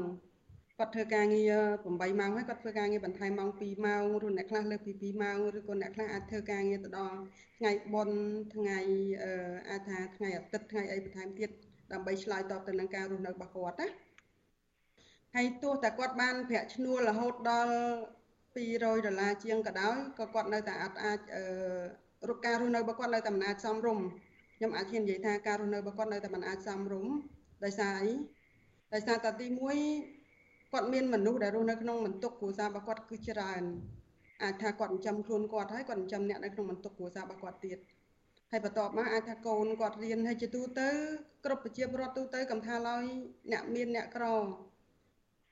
[0.79, 7.19] គាត់ធ្វើការងារ8ម៉ោងហើយគាត់ធ្វើការងារបន្ថែមម៉ោង2ម៉ោងឬអ្នកខ្លះលើសពី2ម៉ោងឬក៏អ្នកខ្លះអាចធ្វើការងារទៅដល់
[7.59, 8.19] ថ្ងៃបុណ្យ
[8.55, 8.79] ថ្ងៃ
[9.69, 11.51] អាចថាថ្ងៃអាទិត្យថ្ងៃអីបន្ថែមទៀត
[11.93, 13.89] ដើម្បីឆ្លើយតបទៅនឹងការរស់នៅរបស់គាត់ណា
[15.35, 17.75] ហើយទោះតែគាត់បានប្រាក់ឈ្នួលរហូតដល់
[18.55, 21.21] 200ដុល្លារជាងក៏ដោយក៏គាត់នៅតែអាចអាច
[22.29, 24.07] រូបការរស់នៅរបស់គាត់នៅតែមិនអាចសមរម្យ
[24.59, 27.13] ខ្ញុំអាចហ៊ាននិយាយថាការរស់នៅរបស់គាត់នៅតែមិនអាចសមរម្យ
[27.65, 28.13] ដោយសារអី
[28.95, 29.47] ដោយសារតែទី
[30.09, 33.63] 1គាត់មានមនុស្សដែលរស់នៅក្នុងបន្ទុកគ្រួសាររបស់គាត់គឺច្រើន
[34.43, 37.79] អាចថាគាត់ចិញ្ចឹមខ្លួនគាត់ហើយគាត់ចិញ្ចឹមអ្នកនៅក្នុងបន្ទុកគ្រួសាររបស់គាត់ទៀត
[38.51, 40.89] ហើយបន្ទាប់មកអាចថាកូនគាត់រៀនហើយជាទូទៅ
[41.45, 43.05] គ្រប់ប្រជាពលរដ្ឋទូទៅកំថាឡើយ
[43.53, 44.25] អ្នកមានអ្នកក្រ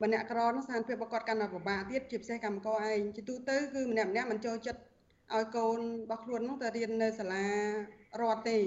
[0.01, 4.81] បើអ្នកក្រនោះស្ថានភាពរបស់គាត់កាន់តែពិបាកទៀតជាពិសេសកម្មករឯងជាទូទៅគឺម្នាក់ម្នាក់មិនចូលចិត្ត
[5.35, 7.47] ឲ្យកូនរបស់ខ្លួននោះទៅរៀននៅសាលា
[8.21, 8.59] រដ្ឋទេ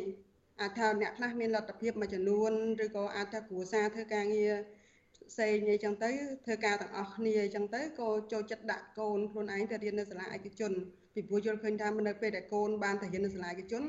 [0.61, 2.51] អាចថាអ្នកខ្លះមានលទ្ធភាពមួយចំនួន
[2.85, 4.53] ឬក៏អាចថាគ្រួសារធ្វើការងារ
[5.29, 6.09] ផ្សេងអីចឹងទៅ
[6.45, 10.71] ធ្វើការទាំងអស់គ្នាអញ្ចឹងទៅក៏ចូលចិត្តដាក់កូនខ្លួនឯងទៅរៀននៅសាលាឯកជន
[11.13, 13.83] ពីព្រោះយល់ឃើញថានៅពេលដែលកូនបានទៅរៀននៅសាលាឯកជន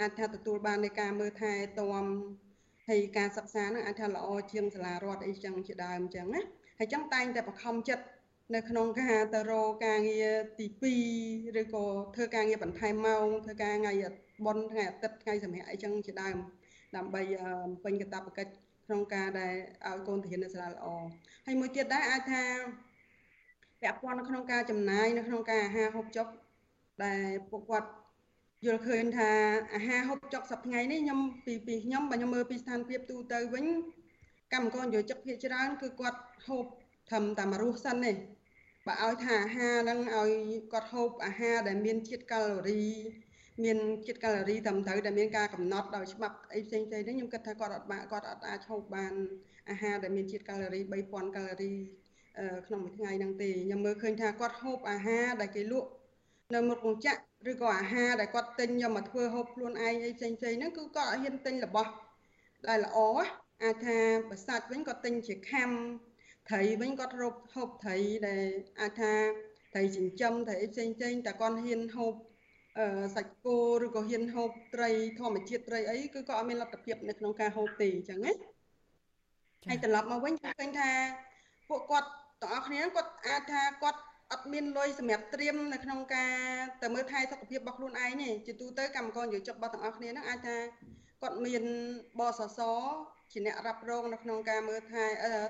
[0.00, 2.04] អាចថាទទួលបាននៃការមើលថែទាំ
[2.88, 6.42] ហើយការសិក្សានឹងអាចថាល្អជាងសាលារដ្ឋអីចឹងជាដើមអញ្ចឹងណា
[6.78, 8.04] ហើយចឹងតែងតែបខំចិត្ត
[8.54, 10.66] នៅក្នុងការទៅរកការងារទី
[11.12, 13.92] 2ឬក៏ធ្វើការងារបន្ថែមម៉ោងធ្វើការថ្ងៃ
[14.44, 16.36] បុណ្យថ្ងៃអាទិត្យថ្ងៃសម្រាប់អីចឹងជាដើម
[16.96, 17.22] ដើម្បី
[17.84, 18.52] ពេញកាតព្វកិច្ច
[18.86, 19.54] ក្នុងការដែល
[19.86, 20.86] ឲ្យកូនទៅរៀននៅសាលាល្អ
[21.46, 22.42] ហើយមួយទៀតដែរអាចថា
[23.80, 26.26] ពាក់ព័ន្ធនៅក្នុងការចំណាយនៅក្នុងការអាហារហូបចុក
[27.04, 27.88] ដែលពួកគាត់
[28.64, 29.30] យល់ឃើញថា
[29.74, 33.66] អាហារហូបចុកសប្តាហ៍នេះខ្ញុំពីពីខ្ញុំបើខ្ញុំមើលពីស្ថានភាពទូទៅវិញ
[34.52, 36.64] កម្មករយោជកភាគច្រើនគឺគាត់ហូប
[37.08, 38.12] ត្រឹមតែមួយរសសិនទេ
[38.86, 40.30] បើឲ្យថាអាហារហ្នឹងឲ្យ
[40.72, 42.82] គាត់ហូបអាហារដែលមានជាតិកាឡូរី
[43.64, 49.12] មានជាតិកាឡូរីត្រឹមត្រូវដែលមានការកំណត់ដោយច្បាប់អីផ្សេងៗនេះខ្ញុំគិតថាគាត់អត់បាក់គាត់អត់អាចហូបបាន
[49.70, 51.72] អាហារដែលមានជាតិកាឡូរី3000កាឡូរី
[52.66, 55.88] ក្នុងមួយថ្ងៃហ្នឹងទេខ្ញុំមើលឃើញថាគាត់ហូបអាហារដែលគេលក់
[56.54, 61.90] នៅមុខរោងចក្រឬក៏អាហារដែលគាត់ទិញយកមកធ្វើហូបខ្លួនឯងអីផ្សេងៗហ្នឹងគឺគាត់អត់ហ៊ានទិញរបស់
[62.68, 62.98] ដែលល្អ
[63.62, 63.98] អាចថា
[64.28, 65.70] ប្រសាទវិញគាត់ទិញជាខាំ
[66.48, 67.96] ត្រីវិញគាត់រកហូបត្រី
[68.28, 68.46] ដែល
[68.80, 69.12] អាចថា
[69.74, 72.25] ត្រីចិញ្ចឹមត្រីផ្សេងផ្សេងតែគាត់ហ៊ានហូបអឺ
[73.14, 78.32] សាច់គោឬក៏ហ៊ានហូបត្រីធម្មជាតិត្រីអីគឺក៏អត់មានលទ្ធភាពនៅក្នុងការហូបទេអញ្ចឹងណា
[79.68, 80.90] ហើយត្រឡប់មកវិញខ្ញុំឃើញថា
[81.68, 82.08] ពួកគាត់
[82.42, 84.00] ទាំងអស់គ្នាគាត់អាចថាគាត់
[84.32, 86.34] អត់មានលុយសម្រាប់ត្រៀមនៅក្នុងការ
[86.82, 90.56] ទៅមើលថែសុខភាពរបស់ខ្លួនឯងទេជាទូទៅកម្មករយោជករបស់ទាំងអស់គ្នាហ្នឹងអាចថា
[91.22, 91.64] គាត់មាន
[92.18, 92.60] បសស
[93.32, 95.04] ជាអ្នករ៉ាប់រងនៅក្នុងការមើលថែ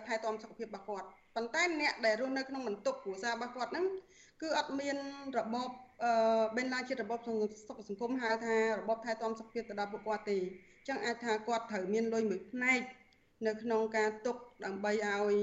[0.06, 1.06] ថែទាំសុខភាពរបស់គាត់
[1.36, 3.86] ប៉ុន្តែអ្នកដែលរស់នៅក្នុងបន្ទប់គ្រួសាររបស់គាត់ហ្នឹង
[4.42, 4.96] គឺអត់មាន
[5.38, 5.70] របប
[6.04, 6.12] អឺ
[6.56, 7.20] បេនឡាជារបប
[7.66, 12.80] សុខសង្គមហៅថារបបថែទាំសុខភាពទៅដល់ពួកគាត់ទេអញ្ចឹងអាចថាគាត់ត្រូវមានលុយមួយផ្នែក
[13.46, 15.36] នៅក្នុងការទុកដើម្បីឲ្យ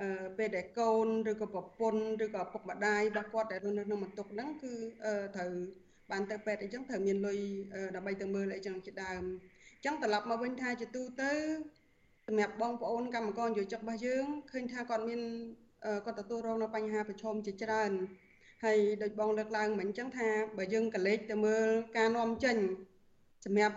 [0.00, 4.72] អឺពេលដែលកូនឬក៏ប្រពន្ធឬក៏ពុកម្ដាយរបស់គាត់ដែលរស់នៅក្នុងបន្ទប់ហ្នឹងគឺ
[5.36, 5.52] ត្រូវ
[6.10, 7.38] បានទៅពេទ្យអីចឹងត្រូវមានលុយ
[7.96, 9.22] ដើម្បីទៅមើលអីចឹងជាដើម
[9.76, 11.32] អញ្ចឹងត្រឡប់មកវិញថាជាទូទៅ
[12.26, 15.20] សម្រាប់បងប្អូនកម្មករយោជករបស់យើងឃើញថាគាត់មាន
[16.04, 17.90] គាត់ទទួលរងនៅបញ្ហាប្រឈមជាច្រើន
[18.64, 20.28] ហើយដូចបងលើកឡើងមិញអញ្ចឹងថា
[20.58, 22.56] បើយើងកលេចទៅមើលការនាំចេញ
[23.44, 23.76] សម្រាប់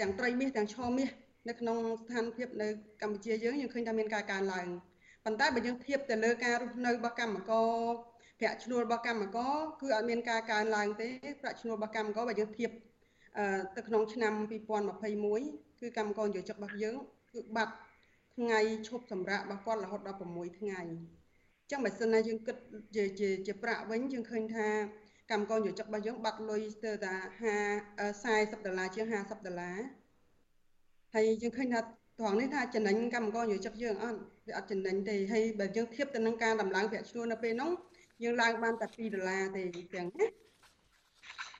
[0.00, 1.10] ទាំងត្រីមាសទាំងឆមាស
[1.48, 2.68] នៅក្នុងស្ថានភាពនៅ
[3.02, 4.66] កម្ពុជាយើងយើងឃើញថាមានការកើនឡើង
[5.24, 7.70] ប៉ុន្តែបើយើងធៀបទៅលើការរស់នៅរបស់កម្មករ
[8.40, 11.08] ប្រាក់ឈ្នួលរបស់កម្មករគឺអត់មានការកើនឡើងទេ
[11.42, 12.70] ប្រាក់ឈ្នួលរបស់កម្មករបើយើងធៀប
[13.76, 14.32] ទៅក្នុងឆ្នាំ
[15.02, 16.96] 2021គឺកម្មករនិយោជករបស់យើង
[17.32, 17.74] គឺបាត់
[18.36, 22.56] ថ្ងៃឈប់សម្រាករបស់គាត់រហូតដល់6ថ្ងៃអញ្ចឹងបើសិនណាយើងគិត
[22.96, 24.68] ជាជាជាប្រាក់វិញយើងឃើញថា
[25.30, 27.14] កម្មករយោជករបស់យើងបាត់លុយស្ទើរតែ
[28.02, 29.78] 50 40ដុល្លារជាង50ដុល្លារ
[31.14, 31.80] ហើយយើងឃើញថា
[32.18, 37.70] ត្រង់នេះថាចំណេញកម្មករយោជកយើងអត់វាអត់ចំណេញទេហើយបើយើងធៀបទៅនឹងការដំឡើងប្រាក់ឈ្នួលនៅពេលនោះ
[38.22, 39.62] យើងឡើងបានតែ2ដុល្លារទេ
[39.94, 40.26] ទាំងណា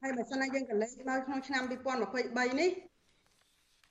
[0.02, 2.70] ហើយបើសិនណាយើងកលេសមកក្នុងឆ្នាំ2023នេះ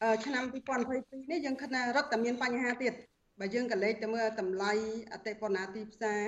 [0.03, 0.43] អឺឆ្នាំ
[0.88, 2.93] 2022នេះយើងគិតថារត់តែមានបញ្ហាទៀត
[3.40, 4.72] បើយើងកលេសទៅមើលតម្លៃ
[5.14, 6.26] អតិផរណាទីផ្សារ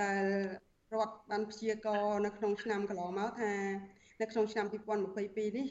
[0.00, 0.24] ដែល
[0.92, 3.54] រដ្ឋបានព្យាករនៅក្នុងឆ្នាំកន្លងមកថា
[4.20, 5.66] នៅក្នុងឆ្នាំ2022នេះ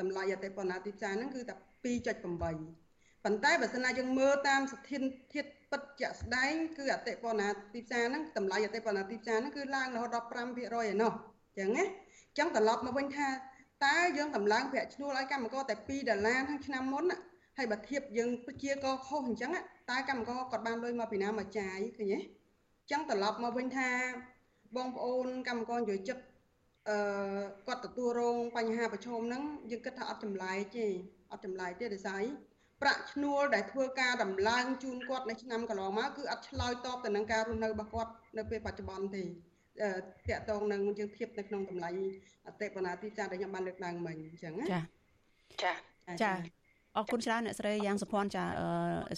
[0.00, 11.12] តម្លៃអតិផរណាទីផ្សារហ្នឹងគឺតែ2.8ប៉ុន្តែបើសិនណាយើងមើលតាមស្ថិរធាតុពិតជាក់ស្ដែងគឺអតិផរណាទីផ្សារហ្នឹងតម្លៃអតិផរណាទីផ្សារហ្នឹងគឺឡើងរហូតដល់5%ឯណោះ
[11.56, 13.28] អញ្ចឹងណាអញ្ចឹងត្រឡប់មកវិញថា
[13.86, 17.04] តើយើងតម្លើងប្រាក់ឈ្នួលឲ្យកម្មករតែ2ដុល្លារក្នុងឆ្នាំមុន
[17.56, 18.30] ហើយបើធៀបយើង
[18.62, 19.52] ជាកខុសអញ្ចឹង
[19.90, 23.90] តើកម្មករគាត់បានលុយមកពីណាមកចាយឃើញទេអញ្ចឹងត្រឡប់មកវិញថា
[24.76, 26.18] បងប្អូនកម្មករយោជិក
[26.88, 26.96] អឺ
[27.66, 30.86] គាត់ទទួលរងបញ្ហាប្រឈមហ្នឹងយើងគិតថាអត់ចម្លែកទេ
[31.32, 32.22] អត់ចម្លែកទេដោយសារ
[32.82, 39.26] ប្រាក់ឈ្នួលដែលធ្វើការដំឡើងជូនគាត់នៅឆ្នាំកន្លងមកគឺអត់ឆ្លើយតបទៅនឹងការរស់នៅរបស់គាត់នៅពេលបច្ចុប្បន្នទេត
[40.28, 41.90] កតងនឹងយើងធៀបនៅក្នុងតម្លៃ
[42.46, 44.80] អតិបណាទីចាដែលខ្ញុំបានលើកឡើងមិញអញ្ចឹងចា
[45.62, 45.72] ចា
[46.22, 46.32] ចា
[46.98, 48.44] អរគុណច្រើនអ្នកស្រីយ៉ាងសុភ័ណ្ឌចា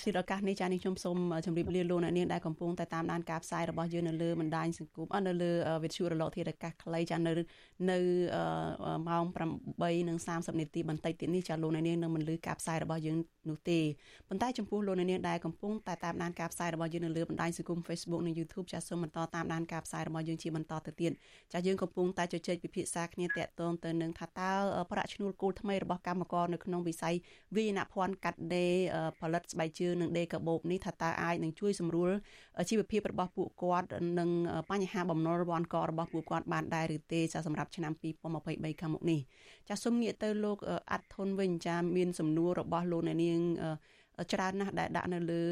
[0.03, 1.16] ស៊ីឱកាសនេះចានេះខ្ញុំសូម
[1.47, 5.51] ជម្រាបលាលោកអ្នកនាងដែលកំពុងតែតាមដានការផ្សាយរបស់យើងនៅលើបណ្ដាញសង្គមនៅលើ
[5.83, 7.33] វិទ្យុរលកធាតុអាកាសខ្លីចានៅ
[7.91, 7.99] នៅ
[9.09, 9.24] ម៉ោង
[9.91, 13.16] 8:30នាទីបន្តិចទៀតនេះចាលោកអ្នកនាងនឹងមិនលឺការផ្សាយរបស់យើង
[13.49, 13.81] នោះទេ
[14.29, 21.12] ប៉ុន្តែចំពោះលោកអ្នកនាងដែលកំពុងតែតាមដានការផ្សាយរបស់យើងនៅលើបណ្ដាញសង្គម Facebook និង YouTube ចាសូមបន្តតាមដានការផ្សាយរបស់យើងជាបន្តទៅទៀត
[21.53, 24.53] ចាយើងកំពុងតែជជែកពិភាក្សាគ្នាតាក់ទងទៅនឹងថាតើ
[24.93, 27.14] ប្រាក់ឈ្នួលគោលថ្មីរបស់កម្មករនៅក្នុងវិស័យ
[27.57, 28.73] វិអ្នកភ័ណ្ឌកាត់ដេរ
[29.21, 32.11] ផលិតស្បែកជើងនិងដេរកាបូបនេះថាតើអាចនឹងជួយសម្រួល
[32.71, 33.89] ជីវភាពរបស់ពួកគាត់
[34.19, 34.31] និង
[34.71, 39.21] បញ្ហាបំណុលរវាន់ករបស់ពួកគាត់បានដែរឬទេចាសម្រាប់ឆ្នាំ2023ខាងមុខនេះ
[39.69, 40.59] ចាសូមងាកទៅលោក
[40.93, 43.41] អាត់ធុនវិញចាមានសំណួររបស់លោកអ្នកនាង
[44.33, 45.43] ច្រើនណាស់ដែលដាក់នៅលើ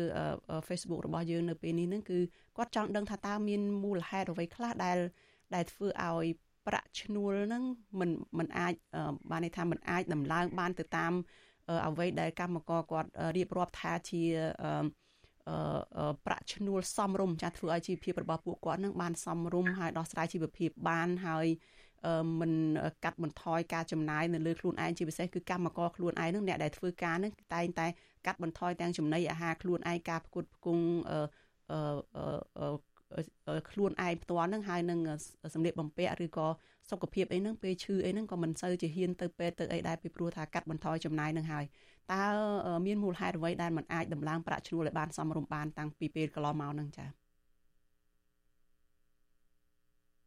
[0.68, 2.18] Facebook របស់យើងនៅពេលនេះនឹងគឺ
[2.56, 4.98] គាត់ចង់ដឹងថាតើមានមូលហេតុអ្វីខ្លះដែល
[5.54, 6.26] ដែលធ្វើឲ្យ
[6.66, 7.62] ប្រាក់ឈ្នួលនឹង
[8.00, 8.74] មិនមិនអាច
[9.30, 11.12] បានន័យថាមិនអាចដំឡើងបានទៅតាម
[11.86, 14.22] អ្វីដែលកម្មករគាត់រៀបរាប់ថាជា
[16.26, 21.46] ប្រាក់ឈ្នួលសមរម្យចាធ្វើឲ្យជីវភាពរបស់ពួកគាត់នឹងបានសមរម្យហើយដោះស្រាយជីវភាពបានហើយ
[22.40, 22.52] មិន
[23.04, 27.86] កាត់បន្ថយការចំណាយនៅលើខ្លួនឯងជាពិសេសគឺកម្មករខ្លួនឯងនឹងអ្នកដែលធ្វើការនឹងតែងតែ
[28.26, 30.84] កាត់បន្ថយទាំងចំណីអាហារខ្លួនឯងការផ្គត់ផ្គង់
[33.70, 34.98] ខ្លួនឯងផ្ទាល់នឹងហើយនឹង
[35.54, 36.48] សម្លៀកបំពាក់ឬក៏
[36.90, 41.64] សុខភាពអីហ្នឹងពេលឈឺអីហ្នឹងក៏មិនសូវជាហ៊ានទៅពេទ្យទៅអីដែរពីព្រោះថាកាត់បន្ថយចំណាយនឹងហើយ
[42.12, 42.24] តើ
[42.86, 47.08] មានមូលហេតុអ្វីដែលมันអាចដំឡើងប្រាក់ឈ្នួលឲ្យបានសមរម្យបានតាំងពីពេលកន្លងមកហ្នឹងចា៎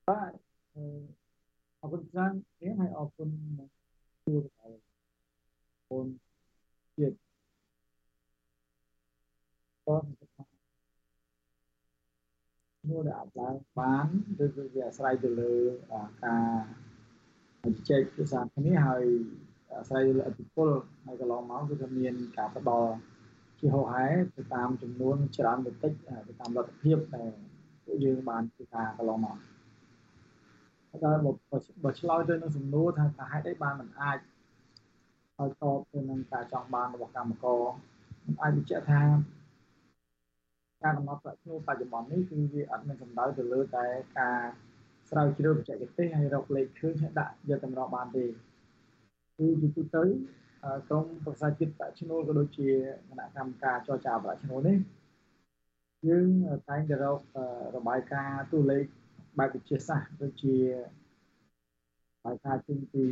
[0.07, 0.31] បាទ
[1.81, 3.29] អរគុណច្រើននេះហើយអរគុណ
[4.25, 4.75] ជួបហើយ
[5.89, 6.07] បង
[6.97, 7.15] ជាតិ
[9.87, 10.03] បង
[12.89, 14.07] នោះដែលអាចឡើងបាន
[14.43, 15.53] ឬគឺវាអាស្រ័យទៅលើ
[16.25, 16.47] ការ
[17.75, 19.05] ជជែកភាសាគ្នាហើយ
[19.77, 20.69] អាស្រ័យលើអតិពល
[21.05, 22.93] ហើយកន្លងមកគឺថាមានការផ្ដល់
[23.59, 25.91] ជាហោហែទៅតាមចំនួនច្រើនទៅតិច
[26.27, 27.31] ទៅតាមលទ្ធភាពដែល
[27.85, 29.37] ពួកយើងបានធ្វើការកន្លងមក
[31.03, 31.11] តែ
[31.83, 34.17] បើឆ្លើយទៅនឹងសំណួរថាថាហេតុអីបានមិនអាច
[35.39, 37.63] ឲ្យតបទៅនឹងការចង់បានរបស់កម្មករ
[38.25, 39.01] មិនអាចបញ្ជាក់ថា
[40.83, 43.85] ការកំណត់ប្រាក់ឈ្នួលបច្ចុប្បន្ននេះគឺវាអត់មានសំដៅទៅលើតែ
[44.19, 44.39] ការ
[45.09, 48.25] ស្រាវជ្រាវបច្ចេកទេសហើយរកលេខឃើញហើយដាក់យកតម្រោះបានទេ
[49.37, 50.03] គឺជាទូទៅ
[50.87, 52.69] ក្រមប្រសាជាតិប្រាក់ឈ្នួលក៏ដូចជា
[53.09, 54.77] គណៈកម្មការចរចាប្រាក់ឈ្នួលនេះ
[56.07, 56.27] យើង
[56.69, 57.19] តែងតែរក
[57.75, 58.85] របាយការណ៍តួលេខ
[59.39, 60.73] បែបវិទ្យាសាស្ត្រដូចជារ
[62.25, 63.03] បាយការណ៍ចេញពី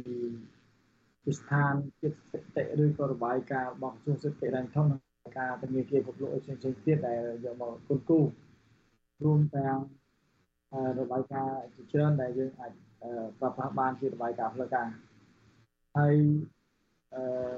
[1.38, 5.07] ស្ថានជាតិស្ថិតិឬក៏របាយការណ៍របស់ក្រសួងសេដ្ឋកិច្ចនិងធន
[5.38, 8.20] ការធនាគារគ្រប់លោកផ្សេងៗទៀតដែលយកមកគុនគូ
[9.24, 9.78] រួមទាំង
[11.00, 12.72] របាយការណ៍ជាច្រើនដែលយើងអាច
[13.40, 14.88] ប្រើប្រាស់បានជារបាយការណ៍ផ្លូវការ
[15.98, 16.16] ហើយ
[17.14, 17.54] អឺ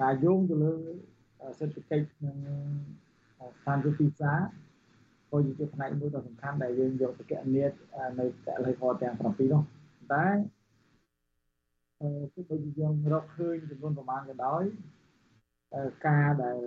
[0.00, 0.72] ការយោងទៅលើ
[1.58, 2.36] សេដ្ឋកិច្ចនិង
[3.58, 4.38] ស្ថានភាពទីផ្សារ
[5.30, 7.64] ក៏ជាផ្នែកមួយដ៏សំខាន់ដែលយើងយកទៅកណនា
[8.18, 9.62] នៅកលិខទាំង7នោះ
[10.12, 10.26] តែ
[12.00, 14.64] អឺទោះបីយើងរកឃើញចំនួនប្រមាណក៏ដោយ
[16.06, 16.58] ការដែល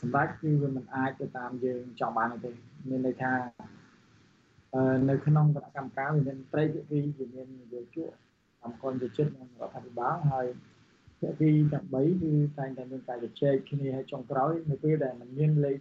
[0.00, 2.50] សម្រាប់គឺវាមិនអាចទៅតាមយើងចង់បានទេ
[2.88, 3.32] មានន័យថា
[5.08, 8.10] នៅក្នុងគណៈកម្មការវាមានត្រីភាគីវាមាននយោជក
[8.62, 10.46] កម្មករយុចិត្តនិងរដ្ឋាភិបាលហើយ
[11.18, 15.78] ភាគីទាំង3គឺតែងតែមានការជជែកគ្នាឲ្យចុងក្រោយនៅពេលដែលมันមានលេខ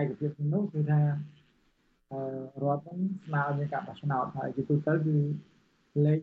[0.00, 1.00] ឯកភាពនោះគឺថា
[2.62, 5.16] រដ្ឋនឹងស្នើមានការបោះឆ្នោតហើយជាទូទៅគឺ
[6.06, 6.20] លេខ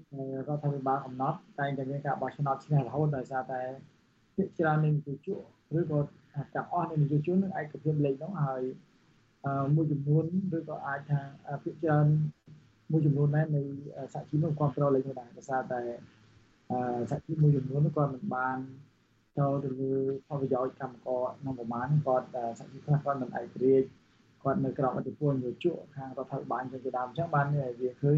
[0.47, 3.61] រដ្ឋាភិបាលកំណត់តែងតែមានការបោះឆ្នោតឈ្នះរហូតដោយសារតែ
[4.35, 5.39] ភាគច្រើននៃនយោជក
[5.79, 5.99] ឬក៏
[6.55, 8.61] ទាំងអស់នៃនយោជកនឹងឯកភាពលេខនោះហើយ
[9.75, 10.25] មួយចំនួន
[10.57, 11.19] ឬក៏អាចថា
[11.63, 12.07] ភាគច្រើន
[12.91, 13.61] មួយចំនួនដែរនៃ
[14.13, 15.81] សហជីពនោះគ្រប់គ្រងលេខនោះដែរដោយសារតែ
[17.09, 18.57] សហជីពមួយចំនួននោះគាត់មិនបាន
[19.37, 19.93] ចូលទៅលើ
[20.27, 22.27] ផលប្រយោជន៍កម្មករក្នុងប្រមាណគាត់
[22.59, 23.87] សហជីពខ្លះគាត់មិនឯករាជ្យ
[24.43, 27.45] គាត់នៅក្រោមអធិបុលនយោជកខាងរដ្ឋាភិបាលជាដើមអញ្ចឹងបាន
[27.81, 28.11] វាឃើ